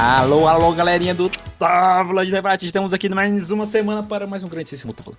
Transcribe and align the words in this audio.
Alô, 0.00 0.46
alô, 0.46 0.72
galerinha 0.72 1.12
do 1.12 1.28
Távola 1.58 2.24
de 2.24 2.30
Debate. 2.30 2.64
Estamos 2.64 2.92
aqui 2.92 3.08
mais 3.08 3.50
uma 3.50 3.66
semana 3.66 4.00
para 4.00 4.28
mais 4.28 4.44
um 4.44 4.48
grandíssimo 4.48 4.92
Távola. 4.92 5.16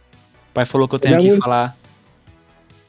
O 0.52 0.54
pai 0.54 0.66
falou 0.66 0.88
que 0.88 0.96
eu 0.96 1.00
tenho 1.00 1.20
que 1.20 1.36
falar. 1.36 1.76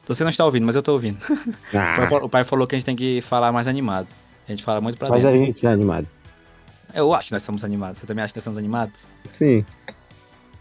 Você 0.05 0.23
não 0.23 0.29
está 0.29 0.45
ouvindo, 0.45 0.65
mas 0.65 0.73
eu 0.73 0.79
estou 0.79 0.93
ouvindo. 0.93 1.17
Ah. 1.75 2.07
O 2.23 2.29
pai 2.29 2.45
falou 2.45 2.65
que 2.65 2.75
a 2.75 2.79
gente 2.79 2.85
tem 2.85 2.95
que 2.95 3.21
falar 3.21 3.51
mais 3.51 3.67
animado. 3.67 4.07
A 4.47 4.51
gente 4.51 4.63
fala 4.63 4.79
muito 4.79 4.97
pra 4.97 5.09
mas 5.09 5.21
dentro. 5.21 5.37
Mas 5.37 5.43
a 5.43 5.45
gente 5.45 5.65
é 5.65 5.69
animado. 5.69 6.07
Eu 6.95 7.13
acho 7.13 7.27
que 7.27 7.33
nós 7.33 7.43
somos 7.43 7.61
animados. 7.61 7.97
Você 7.97 8.07
também 8.07 8.23
acha 8.23 8.33
que 8.33 8.37
nós 8.37 8.45
somos 8.45 8.57
animados? 8.57 9.05
Sim. 9.33 9.65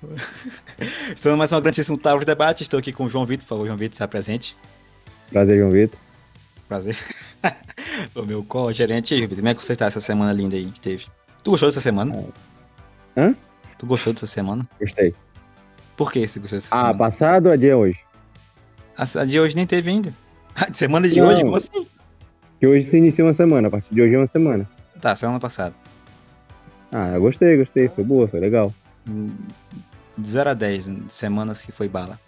Estamos 1.15 1.39
mais 1.39 1.53
um 1.53 1.61
grandíssimo 1.61 1.97
Távola 1.97 2.23
de 2.23 2.27
Debate. 2.27 2.65
Estou 2.65 2.81
aqui 2.81 2.93
com 2.93 3.05
o 3.05 3.09
João 3.09 3.25
Vitor. 3.25 3.45
Por 3.45 3.51
favor, 3.51 3.67
João 3.67 3.79
Vitor, 3.79 3.97
se 3.97 4.03
apresente. 4.03 4.59
Prazer, 5.31 5.59
João 5.59 5.71
Vitor. 5.71 5.97
Prazer. 6.67 6.97
o 8.17 8.23
meu 8.23 8.43
co-gerente. 8.43 9.29
Como 9.29 9.49
é 9.49 9.55
que 9.55 9.65
você 9.65 9.75
está 9.75 9.87
essa 9.87 10.01
semana 10.01 10.33
linda 10.33 10.57
aí 10.57 10.67
que 10.73 10.81
teve? 10.81 11.07
Tu 11.43 11.51
gostou 11.51 11.69
dessa 11.69 11.81
semana? 11.81 12.25
Hã? 13.17 13.35
Tu 13.79 13.87
gostou 13.87 14.13
dessa 14.13 14.27
semana? 14.27 14.69
Gostei. 14.79 15.15
Por 15.97 16.13
que 16.13 16.27
você 16.27 16.39
gostou 16.39 16.59
dessa 16.59 16.69
ah, 16.75 16.79
semana? 16.79 16.95
Ah, 16.95 16.99
passado 16.99 17.47
ou 17.47 17.53
a 17.53 17.57
dia 17.57 17.77
hoje? 17.77 17.99
A, 18.97 19.21
a 19.21 19.25
de 19.25 19.41
hoje 19.41 19.57
nem 19.57 19.67
teve 19.67 19.91
ainda. 19.91 20.13
A 20.55 20.73
semana 20.75 21.09
de 21.09 21.19
Não, 21.21 21.29
hoje? 21.29 21.43
Como 21.43 21.57
assim? 21.57 21.87
Que 22.59 22.67
hoje 22.67 22.85
se 22.85 22.99
inicia 22.99 23.25
uma 23.25 23.33
semana, 23.33 23.69
a 23.69 23.71
partir 23.71 23.95
de 23.95 24.03
hoje 24.03 24.15
é 24.15 24.19
uma 24.19 24.27
semana. 24.27 24.69
Tá, 25.01 25.17
semana 25.17 25.41
passada. 25.41 25.75
Ah, 26.93 27.09
eu 27.15 27.21
gostei, 27.21 27.57
gostei. 27.57 27.89
Foi 27.89 28.05
boa, 28.05 28.29
foi 28.29 28.41
legal. 28.41 28.75
De 30.19 30.29
0 30.29 30.51
a 30.51 30.55
10, 30.55 30.91
semanas 31.09 31.63
que 31.63 31.73
foi 31.73 31.89
bala. 31.89 32.21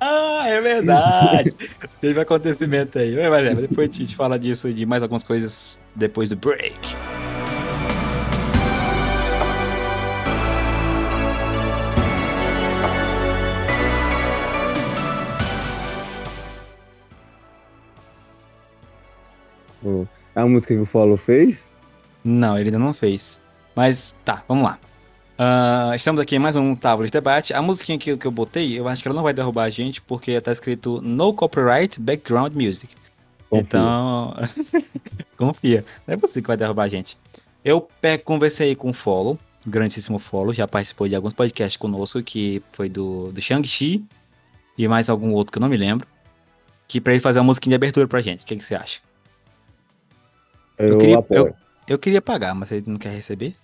Ah, 0.00 0.44
é 0.48 0.60
verdade! 0.60 1.54
Teve 2.00 2.20
acontecimento 2.20 2.98
aí. 2.98 3.14
Mas 3.28 3.44
é, 3.44 3.54
depois 3.54 3.90
a 3.90 3.92
gente 3.92 4.16
fala 4.16 4.38
disso 4.38 4.68
e 4.68 4.72
de 4.72 4.86
mais 4.86 5.02
algumas 5.02 5.22
coisas 5.22 5.78
depois 5.94 6.28
do 6.28 6.36
break. 6.36 6.96
A 20.34 20.46
música 20.46 20.74
que 20.74 20.80
o 20.80 20.86
Follow 20.86 21.16
fez? 21.16 21.70
Não, 22.24 22.56
ele 22.56 22.68
ainda 22.68 22.78
não 22.78 22.94
fez. 22.94 23.40
Mas 23.74 24.16
tá, 24.24 24.42
vamos 24.48 24.64
lá. 24.64 24.78
Uh, 25.40 25.94
estamos 25.94 26.20
aqui 26.20 26.36
em 26.36 26.38
mais 26.38 26.54
um 26.54 26.76
Távola 26.76 27.06
de 27.06 27.12
Debate. 27.12 27.54
A 27.54 27.62
musiquinha 27.62 27.96
que, 27.96 28.14
que 28.14 28.26
eu 28.26 28.30
botei, 28.30 28.78
eu 28.78 28.86
acho 28.86 29.00
que 29.00 29.08
ela 29.08 29.14
não 29.14 29.22
vai 29.22 29.32
derrubar 29.32 29.62
a 29.62 29.70
gente, 29.70 29.98
porque 30.02 30.38
tá 30.38 30.52
escrito 30.52 31.00
No 31.00 31.32
Copyright 31.32 31.98
Background 31.98 32.52
Music. 32.52 32.94
Confia. 33.48 33.62
Então, 33.62 34.34
confia. 35.38 35.82
Não 36.06 36.12
é 36.12 36.16
você 36.18 36.42
que 36.42 36.46
vai 36.46 36.58
derrubar 36.58 36.82
a 36.82 36.88
gente. 36.88 37.16
Eu 37.64 37.88
conversei 38.22 38.76
com 38.76 38.90
o 38.90 38.92
Follow, 38.92 39.38
grandíssimo 39.66 40.18
Follow, 40.18 40.52
já 40.52 40.68
participou 40.68 41.08
de 41.08 41.16
alguns 41.16 41.32
podcasts 41.32 41.78
conosco, 41.78 42.22
que 42.22 42.62
foi 42.74 42.90
do, 42.90 43.32
do 43.32 43.40
Shang-Chi 43.40 44.04
e 44.76 44.86
mais 44.86 45.08
algum 45.08 45.32
outro 45.32 45.52
que 45.52 45.56
eu 45.56 45.62
não 45.62 45.70
me 45.70 45.78
lembro. 45.78 46.06
Que 46.86 47.00
pra 47.00 47.14
ele 47.14 47.20
fazer 47.22 47.38
uma 47.38 47.46
musiquinha 47.46 47.70
de 47.70 47.76
abertura 47.76 48.06
pra 48.06 48.20
gente. 48.20 48.42
O 48.42 48.46
que, 48.46 48.56
que 48.56 48.62
você 48.62 48.74
acha? 48.74 49.00
Eu, 50.76 50.88
eu, 50.88 50.98
queria, 50.98 51.26
eu, 51.30 51.54
eu, 51.88 51.98
queria 51.98 52.20
pagar, 52.20 52.54
mas 52.54 52.70
ele 52.72 52.84
não 52.86 52.96
quer 52.96 53.14
receber? 53.14 53.54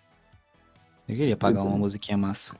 Eu 1.08 1.14
queria 1.14 1.36
pagar 1.36 1.62
uma 1.62 1.78
musiquinha 1.78 2.18
massa. 2.18 2.56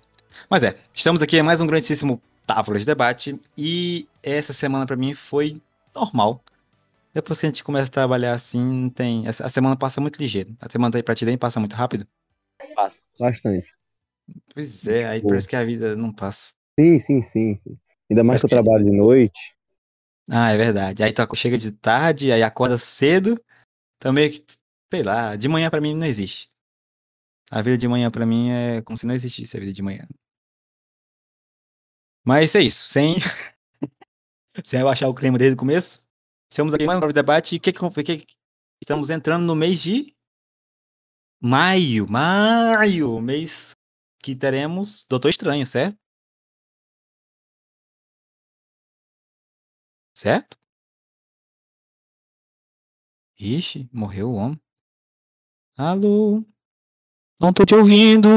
Mas 0.49 0.63
é, 0.63 0.79
estamos 0.95 1.21
aqui 1.21 1.37
em 1.37 1.43
mais 1.43 1.61
um 1.61 1.67
grandíssimo 1.67 2.23
Távola 2.47 2.79
de 2.79 2.87
Debate. 2.87 3.41
E 3.59 4.07
essa 4.23 4.53
semana 4.53 4.87
para 4.87 4.95
mim 4.95 5.15
foi 5.15 5.61
normal. 5.93 6.41
Depois 7.13 7.41
que 7.41 7.47
a 7.47 7.49
gente 7.49 7.65
começa 7.65 7.89
a 7.89 7.91
trabalhar 7.91 8.35
assim, 8.35 8.89
tem. 8.91 9.27
A 9.27 9.33
semana 9.33 9.75
passa 9.75 10.01
muito 10.01 10.21
ligeiro. 10.21 10.57
A 10.61 10.71
semana 10.71 10.97
aí 10.97 11.03
pra 11.03 11.15
ti 11.15 11.25
nem 11.25 11.37
passa 11.37 11.59
muito 11.59 11.75
rápido? 11.75 12.07
Passa. 12.77 13.01
Bastante. 13.19 13.67
Pois 14.55 14.87
é, 14.87 15.09
aí 15.09 15.23
parece 15.23 15.49
que 15.49 15.57
a 15.57 15.65
vida 15.65 15.97
não 15.97 16.13
passa. 16.13 16.53
Sim, 16.79 16.99
sim, 17.01 17.23
sim. 17.23 17.57
sim. 17.57 17.77
Ainda 18.09 18.23
mais 18.23 18.41
que 18.41 18.47
eu 18.47 18.51
trabalho 18.51 18.85
de 18.85 18.97
noite. 18.97 19.57
Ah, 20.31 20.53
é 20.53 20.57
verdade. 20.57 21.03
Aí 21.03 21.13
tu 21.13 21.35
chega 21.35 21.59
de 21.59 21.73
tarde, 21.73 22.31
aí 22.31 22.45
acorda 22.45 22.79
cedo. 22.79 23.41
Também, 23.99 24.31
que, 24.31 24.45
sei 24.93 25.03
lá, 25.03 25.35
de 25.35 25.49
manhã 25.49 25.69
para 25.69 25.81
mim 25.81 25.95
não 25.95 26.07
existe. 26.07 26.49
A 27.51 27.63
vida 27.63 27.79
de 27.79 27.89
manhã 27.89 28.11
para 28.11 28.27
mim 28.27 28.51
é 28.51 28.83
como 28.83 28.99
se 28.99 29.07
não 29.07 29.15
existisse 29.15 29.57
a 29.57 29.61
vida 29.61 29.73
de 29.73 29.83
manhã. 29.83 30.07
Mas 32.25 32.55
é 32.55 32.61
isso, 32.63 32.89
sem 32.89 33.17
sem 34.65 34.81
abaixar 34.81 35.09
o 35.09 35.15
clima 35.15 35.39
desde 35.39 35.55
o 35.55 35.59
começo. 35.59 36.05
Estamos 36.51 36.75
aqui 36.75 36.87
mais 36.87 37.03
um 37.03 37.09
debate. 37.13 37.59
Que, 37.59 37.73
que, 37.73 38.05
que, 38.05 38.27
estamos 38.83 39.11
entrando 39.11 39.45
no 39.45 39.55
mês 39.55 39.81
de 39.83 40.17
maio, 41.41 42.09
maio, 42.09 43.21
mês 43.21 43.77
que 44.23 44.35
teremos 44.35 45.05
Doutor 45.09 45.31
Estranho, 45.31 45.65
certo? 45.67 45.99
Certo? 50.15 50.57
Ixi, 53.39 53.89
morreu 53.93 54.31
o 54.33 54.35
homem. 54.35 54.61
Alô? 55.79 56.45
Não 57.41 57.53
tô 57.53 57.65
te 57.65 57.75
ouvindo. 57.75 58.29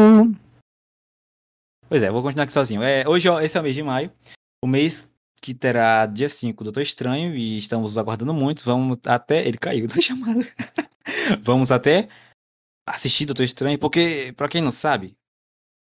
Pois 1.88 2.04
é, 2.04 2.12
vou 2.12 2.22
continuar 2.22 2.44
aqui 2.44 2.54
sozinho. 2.54 2.84
É, 2.84 3.08
hoje, 3.08 3.30
ó, 3.30 3.40
esse 3.40 3.58
é 3.58 3.60
o 3.60 3.64
mês 3.64 3.74
de 3.74 3.82
maio. 3.82 4.12
O 4.64 4.68
mês 4.68 5.10
que 5.42 5.54
terá 5.54 6.06
dia 6.06 6.30
5 6.30 6.64
Doutor 6.64 6.82
Estranho 6.82 7.34
e 7.34 7.58
estamos 7.58 7.98
aguardando 7.98 8.34
muito. 8.34 8.64
Vamos 8.64 8.98
até. 9.06 9.48
Ele 9.48 9.58
caiu 9.58 9.88
da 9.88 9.96
chamada. 10.02 10.46
Vamos 11.42 11.72
até 11.72 12.08
assistir 12.88 13.26
Doutor 13.26 13.44
Estranho, 13.44 13.80
porque, 13.80 14.34
pra 14.36 14.50
quem 14.50 14.62
não 14.62 14.72
sabe, 14.72 15.16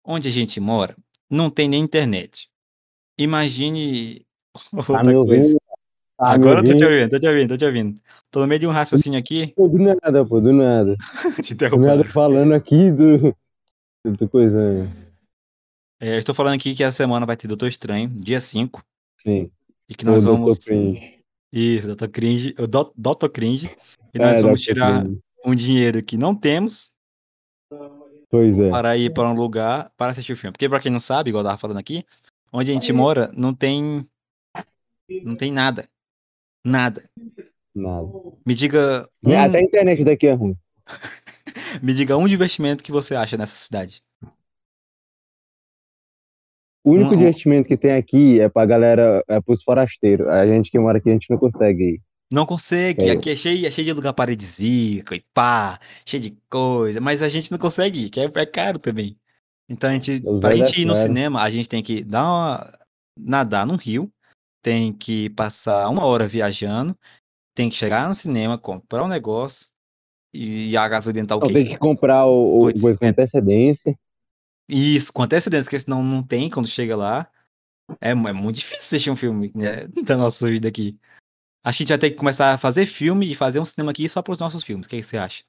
onde 0.06 0.28
a 0.28 0.32
gente 0.32 0.60
mora, 0.60 0.96
não 1.30 1.50
tem 1.50 1.68
nem 1.68 1.84
internet. 1.84 2.50
Imagine 3.18 4.26
outra 4.74 5.02
ah, 5.02 5.26
coisa. 5.26 5.58
Ah, 6.24 6.34
Agora 6.34 6.60
eu 6.60 6.64
tô 6.64 6.76
te 6.76 6.86
ouvindo, 6.86 7.10
tô 7.10 7.20
te 7.20 7.28
ouvindo, 7.28 7.50
tô 7.50 7.58
te 7.58 7.66
ouvindo. 7.66 8.02
Tô 8.30 8.40
no 8.42 8.48
meio 8.48 8.60
de 8.60 8.68
um 8.68 8.72
raciocínio 8.72 9.18
aqui. 9.18 9.54
Pô, 9.58 9.68
do 9.68 9.80
nada, 9.80 10.24
pô, 10.24 10.40
do 10.40 10.54
nada. 10.54 10.96
te 11.42 11.56
do 11.56 11.78
nada 11.78 12.06
falando 12.06 12.54
aqui 12.54 12.92
do. 12.92 13.36
do 14.06 14.30
coisa. 14.30 14.88
É, 16.00 16.14
eu 16.14 16.20
estou 16.20 16.36
falando 16.36 16.54
aqui 16.54 16.76
que 16.76 16.84
essa 16.84 16.98
semana 16.98 17.26
vai 17.26 17.36
ter 17.36 17.48
Doutor 17.48 17.68
Estranho, 17.68 18.08
dia 18.10 18.40
5. 18.40 18.84
Sim. 19.20 19.50
E 19.90 19.96
que 19.96 20.06
nós 20.06 20.24
o 20.28 20.32
vamos. 20.32 20.60
Dr. 20.60 20.66
Cringe. 20.66 21.20
Isso, 21.52 21.88
Doutor 21.88 22.10
Cringe. 22.10 22.56
O 22.60 22.68
Doutor 22.68 23.30
Cringe. 23.30 23.76
E 24.14 24.20
nós 24.20 24.38
é, 24.38 24.42
vamos 24.44 24.62
tirar 24.62 25.04
Cringe. 25.04 25.20
um 25.44 25.56
dinheiro 25.56 26.04
que 26.04 26.18
não 26.18 26.36
temos. 26.36 26.92
Pois 28.30 28.60
é. 28.60 28.70
Para 28.70 28.96
ir 28.96 29.12
para 29.12 29.28
um 29.28 29.34
lugar 29.34 29.92
para 29.98 30.12
assistir 30.12 30.34
o 30.34 30.38
filme. 30.38 30.52
Porque, 30.52 30.70
para 30.70 30.80
quem 30.80 30.92
não 30.92 31.00
sabe, 31.00 31.30
igual 31.32 31.44
eu 31.44 31.48
tava 31.48 31.58
falando 31.58 31.78
aqui, 31.78 32.06
onde 32.54 32.70
a 32.70 32.74
gente 32.76 32.94
mora, 32.94 33.32
não 33.36 33.56
tem. 33.56 34.08
Não 35.24 35.36
tem 35.36 35.52
nada. 35.52 35.90
Nada. 36.66 37.04
Nada. 37.74 38.08
Me 38.46 38.54
diga. 38.54 39.08
Um... 39.26 39.38
Até 39.38 39.60
a 39.60 39.62
internet 39.62 40.04
daqui 40.04 40.28
é 40.28 40.34
ruim. 40.34 40.56
Me 41.82 41.94
diga 41.94 42.18
um 42.18 42.28
divertimento 42.28 42.84
que 42.84 42.92
você 42.92 43.16
acha 43.16 43.38
nessa 43.38 43.56
cidade. 43.56 44.02
O 46.84 46.92
único 46.92 47.14
um... 47.14 47.18
divertimento 47.18 47.68
que 47.68 47.78
tem 47.78 47.94
aqui 47.94 48.40
é 48.40 48.50
pra 48.50 48.66
galera, 48.66 49.24
é 49.28 49.40
pros 49.40 49.64
forasteiros. 49.64 50.28
A 50.28 50.46
gente 50.46 50.70
que 50.70 50.80
mora 50.80 50.98
aqui, 50.98 51.10
a 51.10 51.14
gente 51.14 51.30
não 51.30 51.38
consegue 51.38 51.84
ir. 51.84 52.02
Não 52.32 52.46
consegue, 52.46 53.10
é. 53.10 53.12
aqui 53.12 53.30
é 53.30 53.36
cheio, 53.36 53.68
é 53.68 53.72
cheio 53.72 53.86
de 53.86 53.94
lugar 53.94 54.14
paradisíaco 54.14 55.14
e 55.14 55.22
pá, 55.34 55.78
cheio 56.06 56.24
de 56.24 56.38
coisa, 56.50 57.02
mas 57.02 57.22
a 57.22 57.28
gente 57.28 57.52
não 57.52 57.58
consegue 57.58 58.06
ir, 58.06 58.10
que 58.10 58.22
é, 58.22 58.32
é 58.34 58.46
caro 58.46 58.80
também. 58.80 59.18
Então 59.68 59.90
a 59.90 59.94
gente, 59.94 60.22
pra 60.40 60.56
gente 60.56 60.82
ir 60.82 60.86
no 60.86 60.96
cinema, 60.96 61.42
a 61.42 61.50
gente 61.50 61.68
tem 61.68 61.84
que 61.84 62.06
dar 62.06 62.24
uma, 62.24 62.80
nadar 63.20 63.68
num 63.68 63.76
rio, 63.76 64.10
tem 64.62 64.94
que 64.94 65.30
passar 65.32 65.90
uma 65.90 66.06
hora 66.06 66.28
viajando, 66.28 66.98
tem 67.56 67.70
que 67.70 67.76
chegar 67.76 68.08
no 68.08 68.16
cinema, 68.16 68.58
comprar 68.58 69.04
um 69.04 69.08
negócio 69.08 69.70
e 70.34 70.76
a 70.78 70.88
gasolina 70.88 71.28
tá 71.28 71.36
o 71.36 71.42
quê? 71.42 71.54
Tem 71.54 71.66
que 71.66 71.78
comprar 71.78 72.26
o, 72.26 72.68
o 72.68 72.74
com 72.74 73.06
antecedência. 73.06 73.98
Isso, 74.70 75.12
com 75.12 75.24
antecedência, 75.24 75.66
porque 75.66 75.80
senão 75.80 76.02
não 76.02 76.24
tem 76.24 76.50
quando 76.50 76.68
chega 76.68 76.96
lá. 76.96 77.30
É, 78.00 78.12
é 78.12 78.16
muito 78.16 78.56
difícil 78.58 78.86
assistir 78.86 79.12
um 79.12 79.16
filme 79.16 79.52
né, 79.54 79.88
da 80.06 80.16
nossa 80.16 80.50
vida 80.50 80.68
aqui. 80.70 80.98
Acho 81.64 81.78
que 81.78 81.84
a 81.84 81.86
gente 81.86 81.90
vai 81.90 81.98
ter 81.98 82.12
que 82.12 82.18
começar 82.18 82.54
a 82.54 82.58
fazer 82.58 82.86
filme 82.86 83.30
e 83.30 83.36
fazer 83.36 83.60
um 83.60 83.66
cinema 83.66 83.92
aqui 83.92 84.08
só 84.08 84.22
para 84.22 84.32
os 84.32 84.40
nossos 84.40 84.64
filmes. 84.64 84.88
O 84.88 84.90
que, 84.90 84.98
que 84.98 85.04
você 85.04 85.18
acha? 85.18 85.44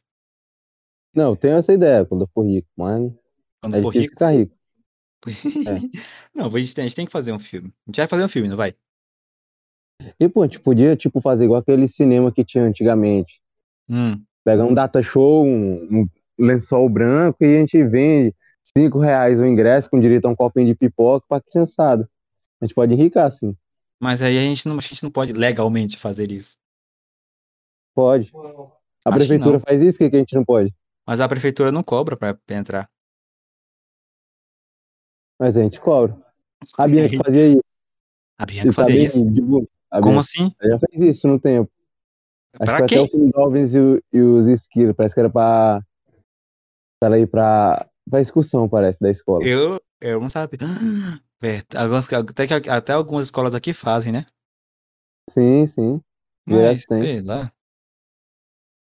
Não, 1.15 1.37
tenho 1.37 1.57
essa 1.57 1.73
ideia 1.73 2.05
quando 2.05 2.23
eu 2.23 2.31
for 2.35 2.45
rico, 2.45 2.69
mas. 2.77 3.13
Quando 3.61 3.77
é 3.77 3.83
for 3.83 3.95
rico? 3.95 4.11
Ficar 4.11 4.33
rico. 4.33 4.57
é. 5.69 6.01
Não, 6.35 6.47
a 6.47 6.59
gente, 6.59 6.75
tem, 6.75 6.85
a 6.85 6.89
gente 6.89 6.97
tem 6.97 7.07
que 7.07 7.13
fazer 7.13 7.33
um 7.33 7.39
filme. 7.39 7.69
A 7.69 7.91
gente 7.91 7.97
vai 7.99 8.09
fazer 8.09 8.25
um 8.25 8.29
filme, 8.29 8.49
não 8.49 8.57
vai? 8.57 8.75
E, 10.19 10.29
pô, 10.29 10.43
a 10.43 10.47
gente 10.47 10.61
podia, 10.61 10.97
tipo, 10.97 11.21
fazer 11.21 11.45
igual 11.45 11.61
aquele 11.61 11.89
cinema 11.89 12.33
que 12.33 12.45
tinha 12.45 12.65
antigamente. 12.65 13.41
Hum. 13.89 14.21
Pegar 14.45 14.65
um 14.65 14.75
data 14.75 15.03
show, 15.03 15.45
um, 15.45 16.01
um, 16.01 16.09
lençol 16.39 16.89
branco 16.89 17.45
e 17.45 17.57
a 17.57 17.61
gente 17.61 17.83
vende 17.85 18.35
cinco 18.77 18.99
reais 18.99 19.39
o 19.41 19.47
ingresso 19.47 19.89
com 19.91 20.01
direito 20.01 20.27
a 20.27 20.31
um 20.31 20.35
copinho 20.35 20.67
de 20.67 20.75
pipoca 20.75 21.25
pra 21.29 21.41
criançada. 21.41 22.09
A 22.61 22.65
gente 22.65 22.75
pode 22.75 22.93
enricar, 22.93 23.31
sim. 23.31 23.57
Mas 24.01 24.21
aí 24.23 24.37
a 24.37 24.41
gente 24.41 24.67
não, 24.67 24.79
a 24.79 24.81
gente 24.81 25.03
não 25.03 25.11
pode 25.11 25.33
legalmente 25.33 25.99
fazer 25.99 26.33
isso. 26.33 26.57
Pode. 27.95 28.33
A 29.05 29.11
Acho 29.11 29.19
prefeitura 29.19 29.61
faz 29.61 29.81
isso, 29.81 29.97
o 29.97 29.99
que, 29.99 30.11
que 30.11 30.17
a 30.17 30.19
gente 30.19 30.35
não 30.35 30.45
pode? 30.45 30.75
Mas 31.07 31.21
a 31.21 31.29
prefeitura 31.29 31.71
não 31.71 31.83
cobra 31.83 32.17
pra, 32.17 32.35
pra 32.35 32.57
entrar. 32.57 32.91
Mas 35.39 35.57
a 35.57 35.63
gente 35.63 35.81
cobra. 35.81 36.17
A 36.79 36.87
Bianca 36.87 37.17
fazia 37.25 37.49
isso. 37.49 37.65
A 38.39 38.47
Bianca 38.47 38.73
fazia 38.73 39.03
isso? 39.03 39.25
de 39.25 39.43
Como 40.01 40.21
assim? 40.21 40.55
já 40.63 40.79
fez 40.79 41.17
isso 41.17 41.29
no 41.29 41.39
tempo. 41.39 41.71
Acho 42.55 42.65
Pra 42.65 42.87
que 42.87 42.95
quê? 42.95 43.01
até 43.01 43.17
o 43.17 43.31
Dolphins 43.31 43.75
e, 43.75 44.03
e 44.13 44.21
os 44.21 44.47
esquilos. 44.47 44.95
Parece 44.95 45.15
que 45.15 45.21
era 45.21 45.31
pra, 45.31 45.83
pra 47.01 47.09
ela 47.09 47.19
ir 47.19 47.27
pra, 47.27 47.89
pra 48.09 48.21
excursão, 48.21 48.69
parece, 48.69 49.01
da 49.01 49.11
escola. 49.11 49.45
Eu, 49.45 49.81
eu 50.01 50.21
não 50.21 50.31
sabia. 50.31 50.59
Algumas, 51.77 52.13
até, 52.13 52.47
que, 52.47 52.71
até 52.71 52.93
algumas 52.93 53.25
escolas 53.25 53.53
aqui 53.53 53.73
fazem, 53.73 54.13
né? 54.13 54.25
Sim, 55.29 55.67
sim. 55.67 56.01
Mas, 56.47 56.85
tem. 56.85 56.99
sei 56.99 57.21
lá. 57.21 57.53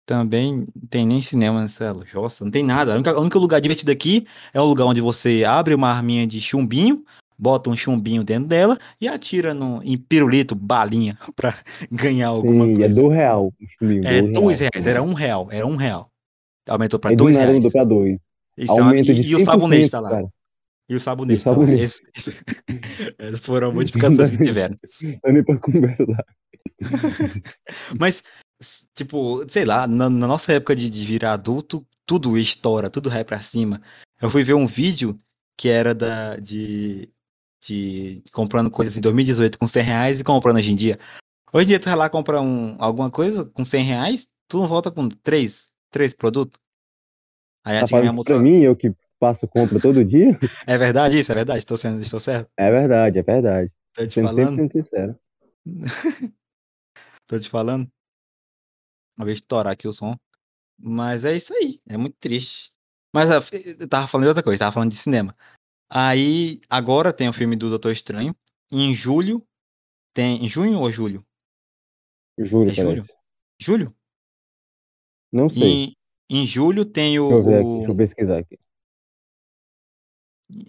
Também 0.06 0.64
tem 0.88 1.04
nem 1.04 1.20
cinema 1.20 1.62
nessa 1.62 1.92
jossa, 2.04 2.44
não 2.44 2.52
tem 2.52 2.62
nada. 2.62 2.92
O 2.92 2.94
único, 2.94 3.10
o 3.10 3.20
único 3.20 3.38
lugar 3.40 3.60
divertido 3.60 3.90
aqui 3.90 4.24
é 4.52 4.60
um 4.60 4.66
lugar 4.66 4.84
onde 4.84 5.00
você 5.00 5.42
abre 5.44 5.74
uma 5.74 5.88
arminha 5.88 6.26
de 6.26 6.40
chumbinho, 6.40 7.04
bota 7.38 7.68
um 7.70 7.76
chumbinho 7.76 8.22
dentro 8.24 8.48
dela 8.48 8.78
e 9.00 9.08
atira 9.08 9.52
no, 9.54 9.82
em 9.82 9.96
pirulito, 9.96 10.54
balinha, 10.54 11.18
pra 11.36 11.54
ganhar 11.90 12.28
alguma 12.28 12.64
Sim, 12.66 12.72
é 12.72 12.76
coisa. 12.76 13.02
do 13.02 13.08
real. 13.08 13.46
o 13.46 13.52
filminho, 13.78 14.06
É 14.06 14.22
do 14.22 14.32
dois 14.32 14.60
real. 14.60 14.70
reais, 14.74 14.86
era 14.86 15.02
um 15.02 15.12
real, 15.12 15.48
era 15.50 15.66
um 15.66 15.76
real. 15.76 16.10
Aumentou 16.68 16.98
pra 16.98 17.10
Aí 17.10 17.16
do 17.16 17.24
dois 17.24 17.36
reais. 17.36 17.54
mudou 17.54 17.70
pra 17.70 17.84
dois. 17.84 18.18
Isso 18.56 18.72
é 18.72 18.80
Aumento 18.80 19.10
e, 19.10 19.14
de 19.14 19.30
e 19.32 19.34
o 19.36 19.40
sabonete 19.40 19.86
5%, 19.88 19.90
tá 19.90 20.00
lá. 20.00 20.10
cara. 20.10 20.28
E 20.88 20.94
o 20.94 21.00
sabonete, 21.00 21.38
E 21.38 21.40
o 21.40 21.44
tá 21.44 21.50
sabonete. 21.50 21.82
Esse- 21.82 22.02
esse- 22.16 22.40
essas 23.18 23.40
foram 23.40 23.68
as 23.68 23.74
modificações 23.74 24.30
que 24.30 24.38
tiveram. 24.38 24.76
É 25.24 25.42
pra 25.42 25.58
conversar. 25.58 26.24
Mas, 27.98 28.22
tipo, 28.94 29.44
sei 29.48 29.64
lá, 29.64 29.86
na, 29.86 30.08
na 30.10 30.26
nossa 30.26 30.52
época 30.52 30.74
de, 30.76 30.88
de 30.90 31.04
virar 31.04 31.32
adulto, 31.32 31.84
tudo 32.06 32.36
estoura, 32.38 32.90
tudo 32.90 33.10
vai 33.10 33.24
pra 33.24 33.40
cima. 33.40 33.80
Eu 34.20 34.30
fui 34.30 34.42
ver 34.44 34.54
um 34.54 34.66
vídeo 34.66 35.16
que 35.56 35.68
era 35.68 35.94
da, 35.94 36.36
de, 36.36 37.08
de 37.64 38.22
comprando 38.32 38.70
coisas 38.70 38.96
em 38.96 39.00
2018 39.00 39.58
com 39.58 39.66
100 39.66 39.82
reais 39.82 40.20
e 40.20 40.24
comprando 40.24 40.56
hoje 40.56 40.72
em 40.72 40.76
dia. 40.76 40.98
Hoje 41.52 41.64
em 41.64 41.68
dia 41.68 41.80
tu 41.80 41.88
vai 41.88 41.96
lá 41.96 42.10
comprar 42.10 42.40
um, 42.40 42.76
alguma 42.78 43.10
coisa 43.10 43.44
com 43.46 43.64
100 43.64 43.84
reais, 43.84 44.28
tu 44.48 44.58
não 44.58 44.66
volta 44.66 44.90
com 44.90 45.08
três, 45.08 45.70
três 45.90 46.12
produtos. 46.12 46.60
Aí 47.64 47.78
Tá 47.80 47.96
a 47.96 48.00
minha 48.00 48.12
isso 48.12 48.24
pra 48.24 48.34
moça, 48.34 48.42
mim, 48.42 48.60
eu 48.60 48.76
que 48.76 48.94
passo 49.18 49.48
compra 49.48 49.80
todo 49.80 50.04
dia? 50.04 50.38
é 50.66 50.76
verdade 50.76 51.18
isso? 51.18 51.32
É 51.32 51.34
verdade? 51.34 51.60
Estou 51.60 51.76
sendo, 51.76 52.00
estou 52.02 52.20
certo? 52.20 52.50
É 52.58 52.70
verdade, 52.70 53.18
é 53.18 53.22
verdade. 53.22 53.72
Tô 53.94 54.06
te 54.06 54.12
Sendo 54.12 54.28
falando? 54.28 54.56
100% 54.56 54.72
sincero. 54.72 55.18
Tô 57.26 57.40
te 57.40 57.48
falando? 57.48 57.88
Uma 59.16 59.24
vez 59.24 59.38
estourar 59.38 59.72
aqui 59.72 59.88
o 59.88 59.92
som. 59.92 60.16
Mas 60.78 61.24
é 61.24 61.34
isso 61.34 61.54
aí. 61.54 61.78
É 61.88 61.96
muito 61.96 62.16
triste. 62.18 62.72
Mas 63.14 63.30
ah, 63.30 63.40
eu 63.78 63.88
tava 63.88 64.08
falando 64.08 64.24
de 64.24 64.28
outra 64.28 64.42
coisa, 64.42 64.58
tava 64.58 64.72
falando 64.72 64.90
de 64.90 64.96
cinema. 64.96 65.34
Aí, 65.96 66.60
agora 66.68 67.12
tem 67.12 67.28
o 67.28 67.32
filme 67.32 67.54
do 67.54 67.68
Doutor 67.70 67.92
Estranho. 67.92 68.34
Em 68.72 68.92
julho, 68.92 69.46
tem. 70.12 70.44
Em 70.44 70.48
junho 70.48 70.80
ou 70.80 70.90
julho? 70.90 71.24
Juro, 72.36 72.68
É 72.70 72.74
julho? 72.74 73.04
Julho? 73.60 73.96
Não 75.32 75.48
sei. 75.48 75.62
Em, 75.62 75.96
em 76.28 76.44
julho 76.46 76.84
tem 76.84 77.18
o. 77.20 77.28
Deixa 77.28 77.38
eu 77.38 77.44
ver 77.44 77.58
aqui, 77.60 77.76
deixa 77.76 77.90
eu 77.92 77.96
pesquisar 77.96 78.38
aqui. 78.38 78.58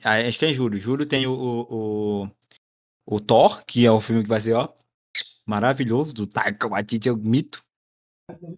ah, 0.03 0.27
acho 0.27 0.37
que 0.37 0.45
é 0.45 0.49
em 0.49 0.53
julho. 0.53 0.79
Julho 0.79 1.07
tem 1.07 1.25
o, 1.25 1.33
o, 1.33 2.23
o, 2.25 3.15
o 3.15 3.19
Thor, 3.19 3.65
que 3.65 3.83
é 3.83 3.91
o 3.91 3.99
filme 3.99 4.21
que 4.21 4.29
vai 4.29 4.39
ser, 4.41 4.53
ó, 4.53 4.71
maravilhoso, 5.45 6.13
do 6.13 6.27
Taika 6.27 6.67
Waititi, 6.67 7.09
é 7.09 7.11
o 7.11 7.17
mito. 7.17 7.63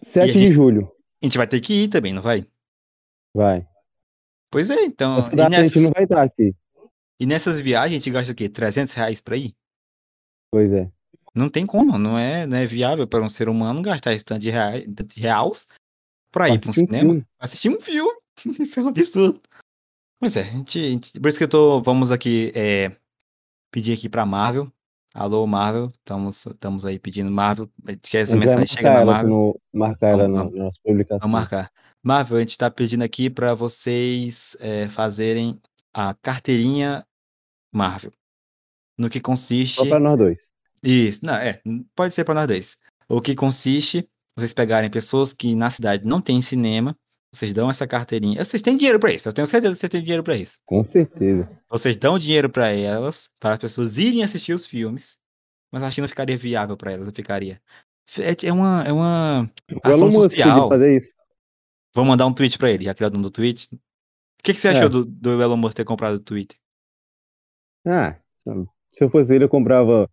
7 0.02 0.34
gente- 0.34 0.48
de 0.48 0.54
julho. 0.54 0.92
A 1.22 1.26
gente 1.26 1.38
vai 1.38 1.48
ter 1.48 1.62
que 1.62 1.84
ir 1.84 1.88
também, 1.88 2.14
não 2.14 2.22
vai? 2.22 2.46
Vai. 3.34 3.68
Pois 4.52 4.70
é, 4.70 4.84
então. 4.86 5.28
E 5.32 5.36
dá 5.36 5.48
a 5.48 5.50
gente 5.50 5.60
nessas, 5.60 5.84
não 5.84 5.92
vai 5.94 6.04
estar 6.04 6.22
aqui. 6.24 6.56
e 7.20 7.26
nessas 7.26 7.60
viagens 7.60 7.96
a 7.96 7.98
gente 8.04 8.12
gasta 8.14 8.32
o 8.32 8.36
quê? 8.36 8.48
300 8.50 8.94
reais 8.94 9.22
pra 9.22 9.36
ir? 9.38 9.54
Pois 10.52 10.72
é. 10.72 10.90
Não 11.36 11.50
tem 11.50 11.66
como, 11.66 11.98
não 12.00 12.18
é, 12.18 12.48
não 12.48 12.58
é 12.58 12.66
viável 12.66 13.06
para 13.08 13.24
um 13.24 13.30
ser 13.30 13.48
humano 13.50 13.82
gastar 13.82 14.14
esse 14.14 14.26
tanto 14.26 14.42
de, 14.42 14.50
reais, 14.50 14.86
de 14.88 15.20
reais 15.22 15.68
pra 16.32 16.50
ir 16.50 16.60
pra 16.60 16.70
um 16.70 16.72
um 16.72 16.74
cinema, 16.74 17.10
filme. 17.14 17.26
assistir 17.40 17.70
um 17.70 17.80
filme. 17.80 18.12
Isso 18.60 18.80
é 18.80 18.84
um 18.84 18.88
absurdo. 18.88 19.42
Mas 20.22 20.36
é, 20.36 20.42
a 20.42 20.46
gente, 20.46 20.80
a 20.80 20.90
gente- 20.90 21.20
por 21.20 21.28
isso 21.28 21.38
que 21.38 21.44
eu 21.44 21.50
tô, 21.50 21.80
vamos 21.82 22.12
aqui 22.12 22.52
é, 22.56 22.92
pedir 23.72 23.94
aqui 23.94 24.10
pra 24.10 24.26
Marvel. 24.26 24.72
Alô, 25.14 25.46
Marvel, 25.46 25.92
estamos, 25.94 26.44
estamos 26.46 26.86
aí 26.86 26.98
pedindo 26.98 27.30
Marvel, 27.30 27.70
que 28.02 28.18
essa 28.18 28.36
mensagem 28.36 28.66
chega 28.68 28.90
marcar 28.90 28.94
na 28.96 29.02
ela, 29.02 29.12
Marvel, 29.14 29.30
no, 29.30 29.62
marcar 29.74 30.08
ela 30.10 30.24
Vamos, 30.24 30.36
na, 30.36 30.44
vamos. 30.44 30.58
na 30.58 30.64
nossa 30.66 30.78
publicação. 30.84 31.30
vamos 31.30 31.40
marcar. 31.40 31.72
Marvel, 32.04 32.38
a 32.38 32.40
gente 32.40 32.58
tá 32.58 32.70
pedindo 32.70 33.04
aqui 33.04 33.30
pra 33.30 33.54
vocês 33.54 34.56
é, 34.60 34.88
fazerem 34.88 35.60
a 35.94 36.14
carteirinha 36.14 37.06
Marvel. 37.74 38.12
No 38.98 39.10
que 39.10 39.20
consiste 39.20 39.76
Só 39.76 39.86
pra 39.86 40.00
nós 40.00 40.18
dois. 40.18 40.40
Isso, 40.84 41.26
não, 41.26 41.34
é, 41.34 41.62
pode 41.96 42.14
ser 42.14 42.24
para 42.24 42.36
nós 42.36 42.48
dois. 42.48 42.78
O 43.10 43.22
que 43.22 43.36
consiste, 43.36 44.08
vocês 44.36 44.54
pegarem 44.54 44.90
pessoas 44.90 45.34
que 45.34 45.56
na 45.56 45.70
cidade 45.70 46.06
não 46.06 46.22
tem 46.22 46.42
cinema, 46.42 46.96
vocês 47.34 47.54
dão 47.54 47.70
essa 47.70 47.86
carteirinha. 47.86 48.44
Vocês 48.44 48.62
têm 48.62 48.78
dinheiro 48.78 49.00
para 49.00 49.12
isso, 49.12 49.28
eu 49.28 49.34
tenho 49.34 49.48
certeza 49.48 49.74
que 49.74 49.80
vocês 49.80 49.90
têm 49.90 50.02
dinheiro 50.02 50.24
para 50.24 50.36
isso. 50.36 50.60
Com 50.66 50.84
certeza. 50.84 51.50
Vocês 51.70 51.96
dão 51.96 52.18
dinheiro 52.18 52.50
para 52.50 52.70
elas, 52.70 53.30
para 53.40 53.54
as 53.54 53.60
pessoas 53.60 53.98
irem 53.98 54.24
assistir 54.24 54.54
os 54.54 54.66
filmes, 54.66 55.18
mas 55.72 55.84
acho 55.84 55.96
que 55.96 56.02
não 56.02 56.08
ficaria 56.08 56.38
viável 56.38 56.78
para 56.78 56.92
elas, 56.92 57.06
não 57.06 57.14
ficaria. 57.14 57.62
É, 58.20 58.48
é 58.48 58.54
uma, 58.54 58.84
é 58.84 58.92
uma 58.92 59.52
O 59.72 59.88
ação 59.88 60.10
social. 60.10 60.70
fazer 60.70 60.96
isso. 60.96 61.14
Vou 61.98 62.06
mandar 62.06 62.28
um 62.28 62.34
tweet 62.34 62.60
para 62.60 62.70
ele, 62.70 62.86
já 62.86 62.94
que 62.94 63.02
ele 63.02 63.08
é 63.08 63.10
o 63.10 63.12
dono 63.12 63.24
do 63.24 63.32
tweet. 63.32 63.74
O 63.74 63.80
que, 64.44 64.54
que 64.54 64.60
você 64.60 64.68
achou 64.68 64.86
É. 64.86 64.90
do, 64.90 65.04
do 65.04 65.42
Elon 65.42 65.58
Musk 65.58 65.76
ter 65.76 65.84
comprado 65.84 66.18
o 66.18 66.20
Twitter? 66.20 66.56
Ah, 67.88 68.20
se 68.92 69.04
eu 69.04 69.10
fosse 69.10 69.34
ele, 69.34 69.46
eu 69.46 69.50
comprava, 69.50 70.08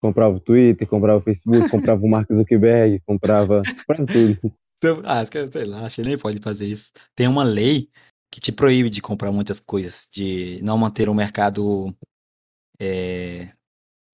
comprava 0.00 0.34
o 0.36 0.40
Twitter, 0.40 0.88
comprava 0.88 1.18
o 1.18 1.22
Facebook, 1.22 1.68
comprava 1.70 2.00
o 2.02 2.08
Mark 2.08 2.32
Zuckerberg, 2.32 3.00
comprava, 3.06 3.62
comprava 3.62 4.06
tudo. 4.10 4.40
Então, 4.78 5.02
ah, 5.04 5.22
sei 5.24 5.64
lá, 5.66 5.84
acho 5.84 5.96
que 5.96 6.00
ele 6.00 6.08
nem 6.10 6.18
pode 6.18 6.38
fazer 6.40 6.66
isso. 6.66 6.92
Tem 7.14 7.28
uma 7.28 7.44
lei 7.44 7.90
que 8.30 8.40
te 8.40 8.52
proíbe 8.52 8.88
de 8.88 9.02
comprar 9.02 9.32
muitas 9.32 9.60
coisas, 9.60 10.08
de 10.10 10.62
não 10.62 10.78
manter 10.78 11.10
o 11.10 11.14
mercado. 11.14 11.92
é, 12.80 13.50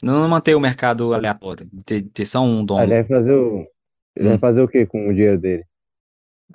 não 0.03 0.29
manter 0.29 0.55
o 0.55 0.61
mercado 0.61 1.15
aleatório, 1.15 1.69
de 1.73 1.85
ter, 1.85 2.03
ter 2.03 2.27
só 2.27 2.41
um 2.43 2.65
dono. 2.65 2.83
ele 2.83 2.95
vai 2.95 3.05
fazer 3.05 3.35
o, 3.35 3.67
ele 4.17 4.29
vai 4.29 4.37
Hum. 4.37 4.41
fazer 4.41 4.63
o 4.63 4.69
que 4.69 4.87
com 4.87 5.09
o 5.09 5.13
dinheiro 5.15 5.39
dele? 5.39 5.65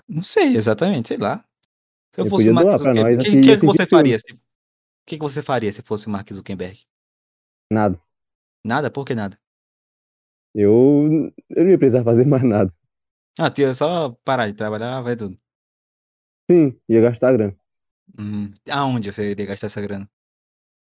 Não 0.08 0.24
sei 0.24 0.55
exatamente, 0.55 1.08
sei 1.10 1.17
lá. 1.17 1.43
Se 2.13 2.22
eu 2.22 2.25
Ele 2.25 2.29
fosse 2.31 2.50
o 2.50 2.53
Mark 2.53 2.72
Zuckerberg, 2.72 3.15
o 3.15 3.19
que, 3.19 3.29
aqui 3.29 3.41
que, 3.41 3.58
que 3.58 3.65
você 3.65 3.88
faria? 3.88 4.19
se- 4.19 4.34
O 4.34 4.38
que, 5.08 5.17
que 5.17 5.24
você 5.24 5.43
faria 5.43 5.72
se 5.74 5.81
fosse 5.84 6.08
o 6.08 6.12
Mark 6.12 6.31
Zuckerberg? 6.34 6.79
Nada. 7.72 8.00
Nada? 8.63 8.89
Por 8.91 9.05
que 9.05 9.15
nada? 9.15 9.38
Eu, 10.53 11.31
eu 11.50 11.63
não 11.63 11.72
ia 11.72 11.77
precisar 11.77 12.03
fazer 12.03 12.25
mais 12.25 12.43
nada. 12.43 12.74
Ah, 13.39 13.50
tinha 13.50 13.74
só 13.74 14.12
parar 14.24 14.48
de 14.48 14.53
trabalhar, 14.53 15.01
vai 15.01 15.15
tudo. 15.15 15.36
Sim, 16.50 16.79
ia 16.89 17.01
gastar 17.01 17.34
grana. 17.34 17.55
Hum, 18.19 18.51
aonde 18.72 19.12
você 19.12 19.31
iria 19.31 19.46
gastar 19.48 19.65
essa 19.67 19.81
grana? 19.81 20.08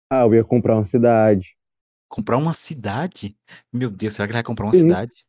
Ah, 0.09 0.21
eu 0.23 0.35
ia 0.35 0.43
comprar 0.43 0.75
uma 0.75 0.85
cidade. 0.85 1.55
Comprar 2.09 2.37
uma 2.37 2.53
cidade? 2.53 3.37
Meu 3.71 3.89
Deus, 3.89 4.13
será 4.15 4.27
que 4.27 4.31
ele 4.31 4.37
vai 4.37 4.43
comprar 4.43 4.65
uma 4.65 4.73
Sim. 4.73 4.79
cidade? 4.87 5.25